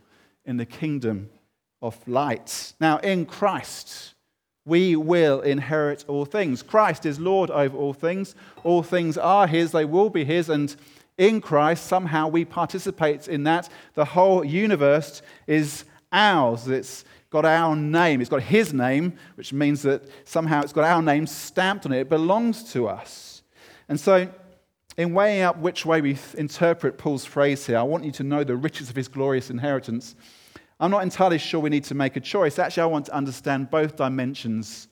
in 0.45 0.57
the 0.57 0.65
kingdom 0.65 1.29
of 1.81 1.97
light. 2.07 2.73
Now, 2.79 2.97
in 2.97 3.25
Christ, 3.25 4.13
we 4.65 4.95
will 4.95 5.41
inherit 5.41 6.05
all 6.07 6.25
things. 6.25 6.61
Christ 6.61 7.05
is 7.05 7.19
Lord 7.19 7.49
over 7.49 7.77
all 7.77 7.93
things. 7.93 8.35
All 8.63 8.83
things 8.83 9.17
are 9.17 9.47
his, 9.47 9.71
they 9.71 9.85
will 9.85 10.09
be 10.09 10.25
his, 10.25 10.49
and 10.49 10.75
in 11.17 11.41
Christ, 11.41 11.87
somehow 11.87 12.27
we 12.27 12.45
participate 12.45 13.27
in 13.27 13.43
that. 13.45 13.69
The 13.95 14.05
whole 14.05 14.43
universe 14.43 15.21
is 15.47 15.85
ours. 16.11 16.67
It's 16.67 17.05
got 17.31 17.43
our 17.43 17.75
name. 17.75 18.21
It's 18.21 18.29
got 18.29 18.43
his 18.43 18.71
name, 18.71 19.13
which 19.35 19.51
means 19.51 19.81
that 19.81 20.03
somehow 20.25 20.61
it's 20.61 20.73
got 20.73 20.83
our 20.83 21.01
name 21.01 21.25
stamped 21.25 21.85
on 21.85 21.91
it. 21.91 22.01
It 22.01 22.09
belongs 22.09 22.71
to 22.73 22.87
us. 22.87 23.41
And 23.89 23.99
so, 23.99 24.29
in 24.95 25.13
weighing 25.13 25.41
up 25.41 25.57
which 25.57 25.85
way 25.85 26.01
we 26.01 26.17
interpret 26.37 26.97
Paul's 26.97 27.25
phrase 27.25 27.65
here, 27.65 27.77
I 27.77 27.83
want 27.83 28.03
you 28.03 28.11
to 28.13 28.23
know 28.23 28.43
the 28.43 28.55
riches 28.55 28.89
of 28.89 28.95
his 28.95 29.07
glorious 29.07 29.49
inheritance. 29.49 30.15
I'm 30.79 30.91
not 30.91 31.03
entirely 31.03 31.37
sure 31.37 31.59
we 31.59 31.69
need 31.69 31.85
to 31.85 31.95
make 31.95 32.15
a 32.15 32.19
choice. 32.19 32.59
Actually, 32.59 32.83
I 32.83 32.87
want 32.87 33.05
to 33.07 33.15
understand 33.15 33.69
both 33.71 33.95
dimensions 33.95 34.87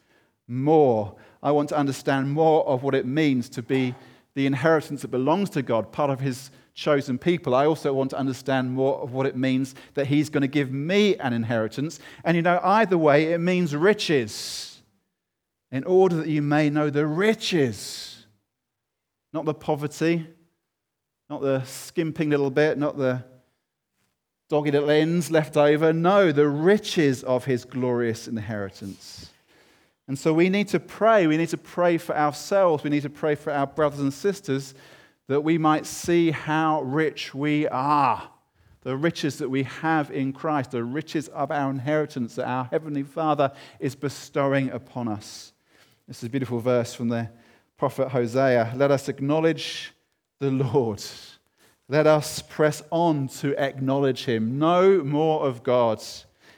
more. 0.47 1.15
I 1.43 1.51
want 1.51 1.69
to 1.69 1.77
understand 1.77 2.31
more 2.31 2.65
of 2.67 2.83
what 2.83 2.95
it 2.95 3.05
means 3.05 3.49
to 3.49 3.61
be 3.61 3.95
the 4.33 4.45
inheritance 4.45 5.01
that 5.03 5.09
belongs 5.09 5.49
to 5.51 5.61
God, 5.61 5.91
part 5.91 6.09
of 6.09 6.19
his 6.19 6.51
chosen 6.75 7.17
people, 7.17 7.55
I 7.55 7.65
also 7.65 7.93
want 7.93 8.11
to 8.11 8.17
understand 8.17 8.69
more 8.71 8.99
of 9.01 9.13
what 9.13 9.25
it 9.25 9.35
means 9.35 9.73
that 9.95 10.07
He's 10.07 10.29
going 10.29 10.41
to 10.41 10.47
give 10.47 10.71
me 10.71 11.15
an 11.15 11.33
inheritance. 11.33 11.99
And 12.23 12.35
you 12.35 12.43
know, 12.43 12.59
either 12.61 12.97
way, 12.97 13.33
it 13.33 13.39
means 13.39 13.75
riches, 13.75 14.81
in 15.71 15.83
order 15.85 16.17
that 16.17 16.27
you 16.27 16.41
may 16.41 16.69
know 16.69 16.89
the 16.89 17.07
riches, 17.07 18.25
not 19.33 19.45
the 19.45 19.53
poverty, 19.53 20.27
not 21.29 21.41
the 21.41 21.63
skimping 21.63 22.29
little 22.29 22.51
bit, 22.51 22.77
not 22.77 22.97
the 22.97 23.23
doggy 24.49 24.71
little 24.71 24.89
ends 24.89 25.31
left 25.31 25.57
over. 25.57 25.91
No, 25.93 26.31
the 26.31 26.47
riches 26.47 27.23
of 27.23 27.45
His 27.45 27.65
glorious 27.65 28.27
inheritance. 28.27 29.31
And 30.07 30.17
so 30.17 30.33
we 30.33 30.49
need 30.49 30.67
to 30.69 30.79
pray. 30.79 31.25
We 31.25 31.37
need 31.37 31.49
to 31.49 31.57
pray 31.57 31.97
for 31.97 32.15
ourselves. 32.15 32.83
We 32.83 32.89
need 32.89 33.03
to 33.03 33.09
pray 33.09 33.35
for 33.35 33.51
our 33.51 33.65
brothers 33.65 33.99
and 33.99 34.13
sisters 34.13 34.75
that 35.27 35.41
we 35.41 35.57
might 35.57 35.85
see 35.85 36.31
how 36.31 36.81
rich 36.81 37.33
we 37.33 37.67
are. 37.67 38.29
The 38.81 38.95
riches 38.95 39.39
that 39.39 39.49
we 39.49 39.63
have 39.63 40.11
in 40.11 40.31
Christ, 40.31 40.71
the 40.71 40.83
riches 40.83 41.27
of 41.29 41.49
our 41.49 41.71
inheritance 41.71 42.35
that 42.35 42.47
our 42.47 42.65
Heavenly 42.65 43.01
Father 43.01 43.51
is 43.79 43.95
bestowing 43.95 44.69
upon 44.69 45.07
us. 45.07 45.53
This 46.07 46.17
is 46.17 46.27
a 46.27 46.29
beautiful 46.29 46.59
verse 46.59 46.93
from 46.93 47.09
the 47.09 47.31
prophet 47.77 48.09
Hosea. 48.09 48.73
Let 48.75 48.91
us 48.91 49.09
acknowledge 49.09 49.91
the 50.39 50.51
Lord. 50.51 51.01
Let 51.87 52.07
us 52.07 52.41
press 52.41 52.81
on 52.89 53.27
to 53.39 53.55
acknowledge 53.57 54.25
Him. 54.25 54.57
Know 54.57 55.03
more 55.03 55.45
of 55.45 55.63
God. 55.63 56.01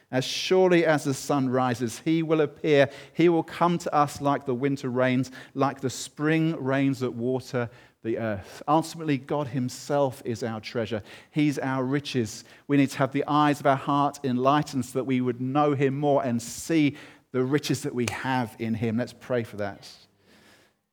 As 0.09 0.23
surely 0.23 0.85
as 0.85 1.03
the 1.03 1.13
sun 1.13 1.49
rises, 1.49 1.99
he 1.99 2.23
will 2.23 2.39
appear. 2.39 2.89
He 3.13 3.27
will 3.27 3.43
come 3.43 3.77
to 3.79 3.93
us 3.93 4.21
like 4.21 4.45
the 4.45 4.55
winter 4.55 4.89
rains, 4.89 5.31
like 5.53 5.81
the 5.81 5.89
spring 5.89 6.55
rains 6.63 7.01
that 7.01 7.11
water 7.11 7.69
the 8.03 8.17
earth. 8.17 8.63
Ultimately, 8.69 9.17
God 9.17 9.47
Himself 9.47 10.21
is 10.23 10.43
our 10.43 10.61
treasure. 10.61 11.03
He's 11.31 11.59
our 11.59 11.83
riches. 11.83 12.45
We 12.67 12.77
need 12.77 12.91
to 12.91 12.97
have 12.99 13.11
the 13.11 13.25
eyes 13.27 13.59
of 13.59 13.65
our 13.65 13.75
heart 13.75 14.19
enlightened 14.23 14.85
so 14.85 14.99
that 14.99 15.03
we 15.03 15.19
would 15.19 15.41
know 15.41 15.73
Him 15.73 15.99
more 15.99 16.23
and 16.23 16.41
see 16.41 16.95
the 17.33 17.43
riches 17.43 17.81
that 17.81 17.93
we 17.93 18.05
have 18.09 18.55
in 18.59 18.75
Him. 18.75 18.97
Let's 18.97 19.13
pray 19.13 19.43
for 19.43 19.57
that. 19.57 19.89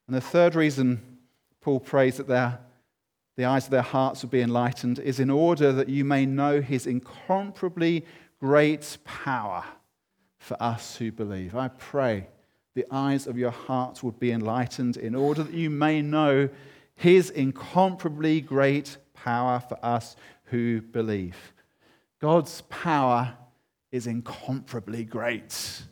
And 0.08 0.16
the 0.16 0.20
third 0.20 0.56
reason 0.56 1.18
Paul 1.60 1.78
prays 1.78 2.16
that 2.16 2.26
their, 2.26 2.58
the 3.36 3.44
eyes 3.44 3.64
of 3.64 3.70
their 3.70 3.82
hearts 3.82 4.22
would 4.22 4.30
be 4.30 4.40
enlightened 4.40 4.98
is 4.98 5.20
in 5.20 5.30
order 5.30 5.72
that 5.72 5.88
you 5.88 6.04
may 6.04 6.26
know 6.26 6.60
His 6.60 6.86
incomparably 6.86 8.04
great 8.40 8.98
power 9.04 9.64
for 10.38 10.62
us 10.62 10.96
who 10.96 11.10
believe. 11.10 11.56
I 11.56 11.68
pray 11.68 12.28
the 12.74 12.86
eyes 12.90 13.26
of 13.26 13.38
your 13.38 13.50
hearts 13.50 14.02
would 14.02 14.18
be 14.18 14.32
enlightened 14.32 14.96
in 14.96 15.14
order 15.14 15.42
that 15.42 15.54
you 15.54 15.70
may 15.70 16.02
know 16.02 16.48
his 16.94 17.30
incomparably 17.30 18.40
great 18.40 18.96
power 19.14 19.60
for 19.60 19.78
us 19.84 20.16
who 20.44 20.80
believe. 20.80 21.36
God's 22.20 22.62
power 22.62 23.34
is 23.92 24.06
incomparably 24.06 25.04
great. 25.04 25.82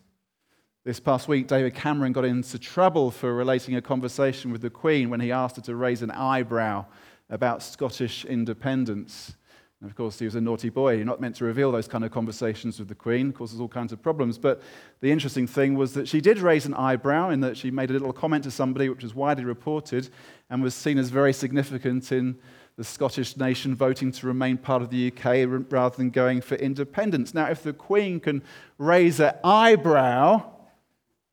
This 0.85 0.99
past 0.99 1.29
week, 1.29 1.47
David 1.47 1.75
Cameron 1.75 2.13
got 2.13 2.25
into 2.25 2.59
trouble 2.59 3.13
for 3.13 3.33
relating 3.33 3.77
a 3.77 3.83
conversation 3.83 4.51
with 4.51 4.63
the 4.63 4.71
Queen 4.71 5.11
when 5.11 5.21
he 5.21 5.31
asked 5.31 5.57
her 5.57 5.63
to 5.63 5.77
raise 5.77 6.03
an 6.03 6.11
eyebrow 6.11 6.85
about 7.33 7.63
Scottish 7.63 8.27
independence. 8.27 9.35
And 9.81 9.91
of 9.91 9.97
course, 9.97 10.19
he 10.19 10.27
was 10.27 10.37
a 10.37 10.41
naughty 10.41 10.69
boy. 10.69 10.97
You're 10.97 11.07
not 11.07 11.21
meant 11.21 11.35
to 11.37 11.45
reveal 11.45 11.73
those 11.73 11.89
kind 11.89 12.05
of 12.05 12.13
conversations 12.13 12.79
with 12.79 12.89
the 12.89 12.95
Queen. 12.95 13.33
Causes 13.33 13.59
all 13.59 13.69
kinds 13.69 13.91
of 13.91 14.01
problems. 14.01 14.39
But 14.39 14.63
the 15.01 15.11
interesting 15.11 15.47
thing 15.47 15.75
was 15.75 15.95
that 15.95 16.07
she 16.07 16.21
did 16.21 16.39
raise 16.39 16.67
an 16.67 16.75
eyebrow 16.75 17.31
in 17.31 17.41
that 17.41 17.57
she 17.57 17.71
made 17.71 17.91
a 17.91 17.95
little 17.95 18.13
comment 18.13 18.45
to 18.45 18.51
somebody, 18.51 18.89
which 18.89 19.03
was 19.03 19.15
widely 19.15 19.45
reported 19.45 20.11
and 20.51 20.63
was 20.63 20.75
seen 20.75 20.99
as 20.99 21.09
very 21.09 21.33
significant 21.33 22.13
in 22.13 22.39
the 22.77 22.85
Scottish 22.85 23.37
nation 23.37 23.75
voting 23.75 24.13
to 24.13 24.27
remain 24.27 24.59
part 24.59 24.83
of 24.83 24.91
the 24.91 25.11
UK 25.11 25.49
rather 25.73 25.97
than 25.97 26.11
going 26.11 26.43
for 26.43 26.55
independence. 26.57 27.33
Now, 27.33 27.47
if 27.51 27.63
the 27.63 27.73
Queen 27.73 28.21
can 28.21 28.43
raise 28.77 29.21
an 29.21 29.35
eyebrow 29.43 30.51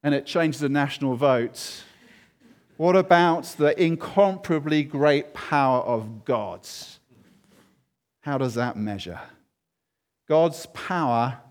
and 0.01 0.15
it 0.15 0.25
changes 0.25 0.63
a 0.63 0.69
national 0.69 1.15
vote, 1.15 1.83
what 2.79 2.95
about 2.95 3.43
the 3.57 3.77
incomparably 3.83 4.83
great 4.83 5.33
power 5.33 5.81
of 5.81 6.23
God? 6.23 6.65
How 8.21 8.37
does 8.37 8.53
that 8.53 8.77
measure? 8.77 9.19
God's 10.29 10.65
power 10.67 11.41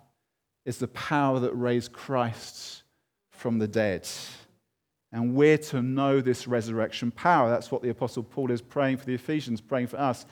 is 0.64 0.78
the 0.78 0.88
power 0.88 1.38
that 1.40 1.52
raised 1.52 1.92
Christ 1.92 2.82
from 3.28 3.58
the 3.58 3.68
dead. 3.68 4.08
And 5.12 5.34
we're 5.34 5.58
to 5.58 5.82
know 5.82 6.22
this 6.22 6.48
resurrection 6.48 7.10
power. 7.10 7.50
That's 7.50 7.70
what 7.70 7.82
the 7.82 7.90
Apostle 7.90 8.22
Paul 8.22 8.50
is 8.50 8.62
praying 8.62 8.96
for 8.96 9.04
the 9.04 9.14
Ephesians, 9.14 9.60
praying 9.60 9.88
for 9.88 10.00
us. 10.00 10.24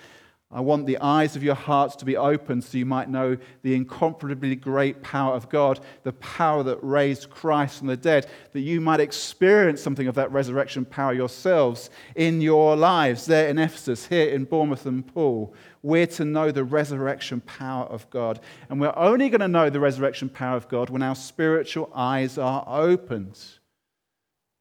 I 0.53 0.61
want 0.61 0.87
the 0.87 0.99
eyes 0.99 1.35
of 1.35 1.43
your 1.43 1.57
hearts 1.57 1.97
to 1.97 2.05
be 2.05 2.17
opened 2.17 2.63
so 2.63 2.79
you 2.79 2.87
might 2.87 3.11
know 3.11 3.37
the 3.63 3.75
incomparably 3.75 4.55
great 4.55 5.03
power 5.03 5.35
of 5.35 5.49
God, 5.49 5.81
the 6.05 6.13
power 6.13 6.63
that 6.63 6.79
raised 6.83 7.31
Christ 7.31 7.79
from 7.79 7.89
the 7.89 7.97
dead, 7.97 8.29
that 8.53 8.61
you 8.61 8.81
might 8.81 9.01
experience 9.01 9.83
something 9.83 10.07
of 10.07 10.15
that 10.15 10.31
resurrection 10.31 10.85
power 10.85 11.13
yourselves 11.13 11.91
in 12.15 12.41
your 12.41 12.77
lives 12.77 13.27
there 13.27 13.49
in 13.49 13.59
Ephesus, 13.59 14.07
here 14.07 14.29
in 14.29 14.45
Bournemouth 14.45 14.87
and 14.87 15.05
Poole. 15.05 15.53
We're 15.83 16.07
to 16.07 16.25
know 16.25 16.53
the 16.53 16.65
resurrection 16.65 17.41
power 17.41 17.87
of 17.87 18.09
God. 18.11 18.39
And 18.71 18.81
we're 18.81 18.97
only 18.97 19.29
going 19.29 19.41
to 19.41 19.49
know 19.49 19.69
the 19.69 19.81
resurrection 19.81 20.29
power 20.29 20.57
of 20.57 20.69
God 20.69 20.91
when 20.91 21.03
our 21.03 21.17
spiritual 21.17 21.91
eyes 21.93 22.39
are 22.39 22.65
opened. 22.69 23.41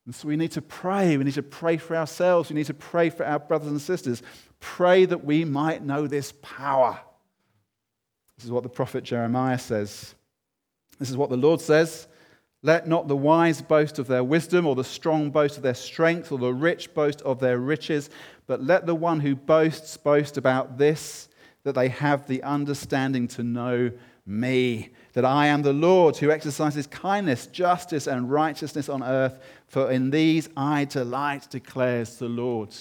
And 0.06 0.14
so 0.14 0.28
we 0.28 0.36
need 0.36 0.52
to 0.52 0.62
pray. 0.62 1.18
We 1.18 1.24
need 1.24 1.34
to 1.34 1.44
pray 1.44 1.78
for 1.78 1.96
ourselves. 1.96 2.50
We 2.50 2.56
need 2.56 2.68
to 2.68 2.76
pray 2.76 3.10
for 3.10 3.26
our 3.26 3.40
brothers 3.40 3.70
and 3.70 3.82
sisters. 3.82 4.22
Pray 4.68 5.06
that 5.06 5.24
we 5.24 5.46
might 5.46 5.84
know 5.84 6.08
this 6.08 6.34
power. 6.42 7.00
This 8.36 8.46
is 8.46 8.52
what 8.52 8.64
the 8.64 8.70
prophet 8.70 9.04
Jeremiah 9.04 9.60
says. 9.60 10.16
This 10.98 11.12
is 11.12 11.16
what 11.16 11.30
the 11.30 11.38
Lord 11.38 11.62
says. 11.62 12.08
Let 12.64 12.88
not 12.88 13.08
the 13.08 13.16
wise 13.16 13.62
boast 13.62 14.00
of 14.00 14.08
their 14.08 14.24
wisdom, 14.24 14.66
or 14.66 14.76
the 14.76 14.84
strong 14.84 15.30
boast 15.30 15.56
of 15.56 15.62
their 15.64 15.76
strength, 15.76 16.32
or 16.32 16.40
the 16.40 16.52
rich 16.52 16.96
boast 16.96 17.22
of 17.22 17.40
their 17.40 17.60
riches, 17.60 18.10
but 18.48 18.64
let 18.64 18.88
the 18.88 18.96
one 18.96 19.20
who 19.20 19.36
boasts 19.36 19.98
boast 19.98 20.36
about 20.36 20.80
this, 20.80 21.30
that 21.64 21.76
they 21.76 21.90
have 21.90 22.28
the 22.28 22.42
understanding 22.42 23.28
to 23.30 23.44
know 23.44 23.92
me, 24.26 24.90
that 25.14 25.26
I 25.26 25.46
am 25.46 25.62
the 25.62 25.74
Lord 25.74 26.18
who 26.18 26.32
exercises 26.32 26.88
kindness, 26.88 27.46
justice, 27.46 28.08
and 28.08 28.32
righteousness 28.32 28.90
on 28.90 29.04
earth, 29.04 29.40
for 29.68 29.92
in 29.92 30.10
these 30.10 30.50
I 30.58 30.86
delight, 30.86 31.52
declares 31.52 32.18
the 32.18 32.30
Lord. 32.30 32.76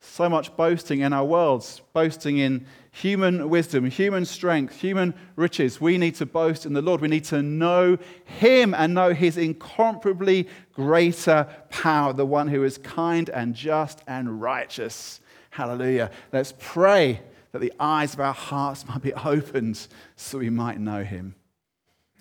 So 0.00 0.28
much 0.28 0.56
boasting 0.56 1.00
in 1.00 1.12
our 1.12 1.24
worlds, 1.24 1.82
boasting 1.92 2.38
in 2.38 2.66
human 2.92 3.48
wisdom, 3.48 3.88
human 3.90 4.24
strength, 4.24 4.80
human 4.80 5.14
riches. 5.36 5.80
We 5.80 5.98
need 5.98 6.14
to 6.16 6.26
boast 6.26 6.66
in 6.66 6.72
the 6.72 6.82
Lord. 6.82 7.00
We 7.00 7.08
need 7.08 7.24
to 7.26 7.42
know 7.42 7.98
Him 8.24 8.74
and 8.74 8.94
know 8.94 9.12
His 9.12 9.36
incomparably 9.36 10.48
greater 10.72 11.48
power, 11.70 12.12
the 12.12 12.26
one 12.26 12.48
who 12.48 12.64
is 12.64 12.78
kind 12.78 13.28
and 13.30 13.54
just 13.54 14.02
and 14.06 14.40
righteous. 14.40 15.20
Hallelujah. 15.50 16.10
Let's 16.32 16.54
pray 16.58 17.20
that 17.52 17.60
the 17.60 17.72
eyes 17.80 18.14
of 18.14 18.20
our 18.20 18.34
hearts 18.34 18.86
might 18.86 19.02
be 19.02 19.14
opened 19.14 19.88
so 20.16 20.38
we 20.38 20.50
might 20.50 20.78
know 20.78 21.04
Him. 21.04 21.34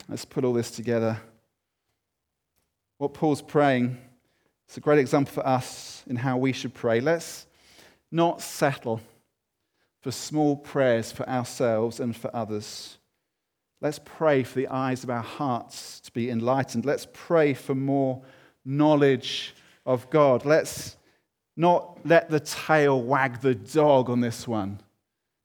Let's 0.08 0.26
put 0.26 0.44
all 0.44 0.54
this 0.54 0.72
together. 0.72 1.20
What 2.98 3.14
Paul's 3.14 3.42
praying 3.42 3.98
is 4.70 4.78
a 4.78 4.80
great 4.80 5.00
example 5.00 5.34
for 5.34 5.46
us 5.46 6.04
in 6.08 6.16
how 6.16 6.38
we 6.38 6.54
should 6.54 6.74
pray. 6.74 7.00
Let's 7.00 7.47
not 8.12 8.42
settle 8.42 9.02
for 10.02 10.12
small 10.12 10.56
prayers 10.56 11.12
for 11.12 11.28
ourselves 11.28 12.00
and 12.00 12.16
for 12.16 12.34
others. 12.36 12.98
Let's 13.82 14.00
pray 14.04 14.44
for 14.44 14.56
the 14.56 14.68
eyes 14.70 15.04
of 15.04 15.10
our 15.10 15.22
hearts 15.22 16.00
to 16.02 16.12
be 16.12 16.30
enlightened. 16.30 16.86
Let's 16.86 17.08
pray 17.14 17.54
for 17.54 17.76
more 17.76 18.24
knowledge 18.66 19.56
of 19.86 20.10
God. 20.10 20.46
Let's 20.46 20.98
not 21.56 22.00
let 22.06 22.30
the 22.30 22.40
tail 22.40 23.02
wag 23.02 23.42
the 23.42 23.56
dog 23.56 24.10
on 24.10 24.22
this 24.22 24.48
one. 24.48 24.80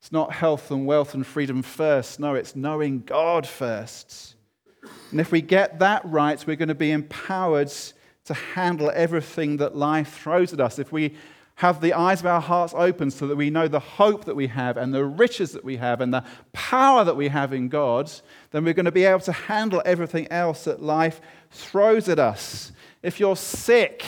It's 0.01 0.13
not 0.13 0.33
health 0.33 0.71
and 0.71 0.87
wealth 0.87 1.15
and 1.15 1.27
freedom 1.27 1.63
first. 1.63 2.19
No, 2.19 2.35
it's 2.35 2.57
knowing 2.57 3.01
God 3.01 3.47
first. 3.47 4.35
And 5.11 5.21
if 5.21 5.31
we 5.31 5.41
get 5.41 5.79
that 5.79 6.03
right, 6.05 6.45
we're 6.47 6.57
going 6.57 6.69
to 6.69 6.75
be 6.75 6.91
empowered 6.91 7.73
to 8.25 8.35
handle 8.35 8.91
everything 8.95 9.59
that 9.59 9.77
life 9.77 10.21
throws 10.21 10.53
at 10.53 10.61
us. 10.61 10.79
If 10.79 10.91
we 10.91 11.15
have 11.57 11.81
the 11.81 11.93
eyes 11.93 12.21
of 12.21 12.27
our 12.27 12.41
hearts 12.41 12.75
open 12.77 13.11
so 13.11 13.27
that 13.27 13.37
we 13.37 13.51
know 13.51 13.69
the 13.69 13.79
hope 13.79 14.25
that 14.25 14.35
we 14.35 14.47
have 14.49 14.77
and 14.77 14.93
the 14.93 15.05
riches 15.05 15.53
that 15.53 15.65
we 15.65 15.77
have 15.77 16.01
and 16.01 16.13
the 16.13 16.25
power 16.53 17.05
that 17.05 17.17
we 17.17 17.29
have 17.29 17.53
in 17.53 17.69
God, 17.69 18.11
then 18.51 18.65
we're 18.65 18.75
going 18.75 18.87
to 18.87 18.93
be 18.93 19.05
able 19.05 19.21
to 19.21 19.33
handle 19.33 19.83
everything 19.85 20.27
else 20.31 20.65
that 20.65 20.83
life 20.83 21.21
throws 21.51 22.09
at 22.09 22.19
us. 22.19 22.73
If 23.03 23.21
you're 23.21 23.37
sick, 23.37 24.05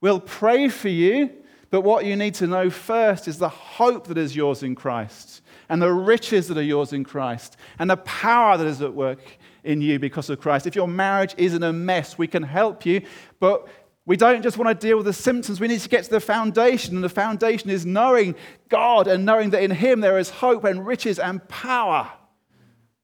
we'll 0.00 0.20
pray 0.20 0.68
for 0.68 0.88
you 0.88 1.30
but 1.70 1.82
what 1.82 2.04
you 2.04 2.16
need 2.16 2.34
to 2.34 2.46
know 2.46 2.68
first 2.68 3.28
is 3.28 3.38
the 3.38 3.48
hope 3.48 4.08
that 4.08 4.18
is 4.18 4.34
yours 4.34 4.62
in 4.62 4.74
Christ, 4.74 5.40
and 5.68 5.80
the 5.80 5.92
riches 5.92 6.48
that 6.48 6.58
are 6.58 6.62
yours 6.62 6.92
in 6.92 7.04
Christ, 7.04 7.56
and 7.78 7.88
the 7.88 7.96
power 7.98 8.58
that 8.58 8.66
is 8.66 8.82
at 8.82 8.92
work 8.92 9.20
in 9.62 9.80
you 9.80 10.00
because 10.00 10.28
of 10.30 10.40
Christ. 10.40 10.66
If 10.66 10.74
your 10.74 10.88
marriage 10.88 11.34
is 11.38 11.54
in 11.54 11.62
a 11.62 11.72
mess, 11.72 12.18
we 12.18 12.26
can 12.26 12.42
help 12.42 12.84
you, 12.84 13.02
but 13.38 13.68
we 14.06 14.16
don't 14.16 14.42
just 14.42 14.56
want 14.56 14.68
to 14.68 14.86
deal 14.86 14.96
with 14.96 15.06
the 15.06 15.12
symptoms. 15.12 15.60
We 15.60 15.68
need 15.68 15.80
to 15.80 15.88
get 15.88 16.04
to 16.04 16.10
the 16.10 16.20
foundation, 16.20 16.94
and 16.94 17.04
the 17.04 17.08
foundation 17.08 17.70
is 17.70 17.84
knowing 17.84 18.34
God 18.68 19.06
and 19.06 19.24
knowing 19.24 19.50
that 19.50 19.62
in 19.62 19.70
Him 19.70 20.00
there 20.00 20.18
is 20.18 20.30
hope 20.30 20.64
and 20.64 20.86
riches 20.86 21.18
and 21.18 21.46
power. 21.48 22.10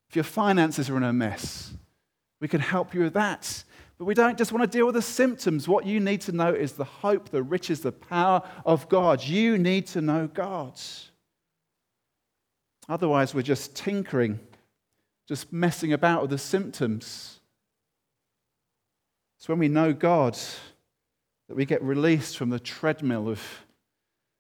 If 0.09 0.17
your 0.17 0.25
finances 0.25 0.89
are 0.89 0.97
in 0.97 1.03
a 1.03 1.13
mess, 1.13 1.75
we 2.41 2.49
can 2.49 2.61
help 2.61 2.95
you 2.95 3.03
with 3.03 3.15
that. 3.15 3.65
But 3.99 4.05
we 4.05 4.15
don't 4.15 4.37
just 4.37 4.53
want 4.53 4.71
to 4.71 4.79
deal 4.79 4.87
with 4.87 4.95
the 4.95 5.03
symptoms. 5.03 5.67
What 5.67 5.87
you 5.87 6.01
need 6.01 6.21
to 6.23 6.33
know 6.33 6.53
is 6.53 6.73
the 6.73 6.85
hope, 6.85 7.31
the 7.31 7.43
riches, 7.43 7.81
the 7.81 7.93
power 7.93 8.43
of 8.65 8.89
God. 8.89 9.23
You 9.23 9.59
need 9.59 9.87
to 9.89 10.01
know 10.01 10.27
God. 10.27 10.79
Otherwise, 12.89 13.35
we're 13.35 13.43
just 13.43 13.75
tinkering, 13.75 14.39
just 15.27 15.53
messing 15.53 15.93
about 15.93 16.23
with 16.23 16.31
the 16.31 16.39
symptoms. 16.39 17.41
It's 19.39 19.49
when 19.49 19.59
we 19.59 19.69
know 19.69 19.93
God 19.93 20.39
that 21.49 21.57
we 21.57 21.65
get 21.65 21.83
released 21.83 22.37
from 22.37 22.51
the 22.51 22.59
treadmill 22.59 23.29
of 23.29 23.41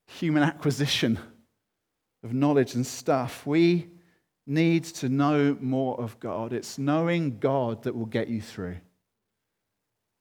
human 0.06 0.42
acquisition, 0.42 1.18
of 2.22 2.32
knowledge 2.32 2.74
and 2.74 2.86
stuff. 2.86 3.46
We 3.46 3.88
need 4.46 4.84
to 4.84 5.08
know 5.08 5.56
more 5.60 6.00
of 6.00 6.18
God. 6.20 6.52
It's 6.52 6.78
knowing 6.78 7.38
God 7.38 7.82
that 7.84 7.94
will 7.94 8.06
get 8.06 8.28
you 8.28 8.40
through. 8.40 8.76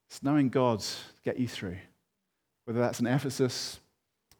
It's 0.08 0.22
knowing 0.22 0.48
God 0.48 0.80
to 0.80 0.96
get 1.24 1.38
you 1.38 1.48
through. 1.48 1.78
Whether 2.64 2.80
that's 2.80 3.00
in 3.00 3.06
Ephesus, 3.06 3.80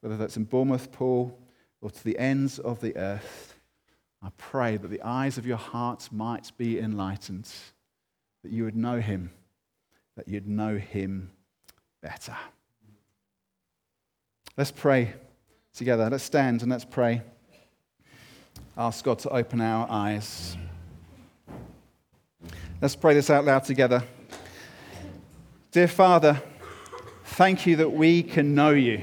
whether 0.00 0.16
that's 0.16 0.37
in 0.37 0.44
Bournemouth, 0.44 0.92
Poole, 0.92 1.38
or 1.80 1.90
to 1.90 2.04
the 2.04 2.18
ends 2.18 2.59
of 2.59 2.80
the 2.80 2.96
earth, 2.96 3.54
I 4.22 4.30
pray 4.37 4.76
that 4.76 4.88
the 4.88 5.02
eyes 5.02 5.38
of 5.38 5.46
your 5.46 5.56
heart 5.56 6.09
might 6.11 6.50
be 6.56 6.78
enlightened, 6.78 7.48
that 8.42 8.50
you 8.50 8.64
would 8.64 8.76
know 8.76 9.00
him, 9.00 9.30
that 10.16 10.28
you'd 10.28 10.48
know 10.48 10.78
him 10.78 11.30
better. 12.02 12.37
Let's 14.56 14.70
pray 14.70 15.14
together. 15.74 16.09
Let's 16.11 16.24
stand 16.24 16.62
and 16.62 16.70
let's 16.70 16.85
pray. 16.85 17.22
Ask 18.76 19.04
God 19.04 19.18
to 19.20 19.30
open 19.30 19.61
our 19.61 19.87
eyes. 19.90 20.56
Let's 22.80 22.96
pray 22.96 23.14
this 23.14 23.30
out 23.30 23.44
loud 23.44 23.64
together. 23.64 24.02
Dear 25.72 25.88
Father, 25.88 26.42
thank 27.24 27.66
you 27.66 27.76
that 27.76 27.90
we 27.90 28.22
can 28.22 28.54
know 28.54 28.70
you 28.70 29.02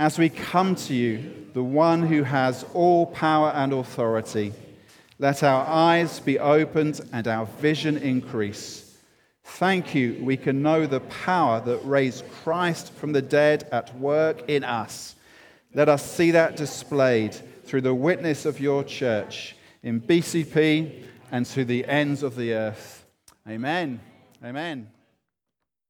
as 0.00 0.18
we 0.18 0.30
come 0.30 0.74
to 0.74 0.94
you, 0.94 1.46
the 1.52 1.62
one 1.62 2.02
who 2.02 2.22
has 2.22 2.64
all 2.72 3.04
power 3.04 3.50
and 3.50 3.74
authority. 3.74 4.54
Let 5.18 5.42
our 5.42 5.66
eyes 5.66 6.20
be 6.20 6.38
opened 6.38 7.02
and 7.12 7.28
our 7.28 7.44
vision 7.44 7.98
increase. 7.98 8.89
Thank 9.54 9.94
you, 9.94 10.18
we 10.22 10.36
can 10.36 10.62
know 10.62 10.86
the 10.86 11.00
power 11.00 11.60
that 11.60 11.84
raised 11.84 12.24
Christ 12.42 12.92
from 12.94 13.12
the 13.12 13.20
dead 13.20 13.68
at 13.70 13.94
work 13.98 14.48
in 14.48 14.64
us. 14.64 15.16
Let 15.74 15.88
us 15.88 16.08
see 16.10 16.30
that 16.30 16.56
displayed 16.56 17.34
through 17.64 17.82
the 17.82 17.94
witness 17.94 18.46
of 18.46 18.58
your 18.58 18.84
church 18.84 19.56
in 19.82 20.00
BCP 20.00 21.04
and 21.30 21.44
to 21.46 21.64
the 21.64 21.84
ends 21.84 22.22
of 22.22 22.36
the 22.36 22.54
earth. 22.54 23.04
Amen. 23.46 24.00
Amen. 24.42 24.88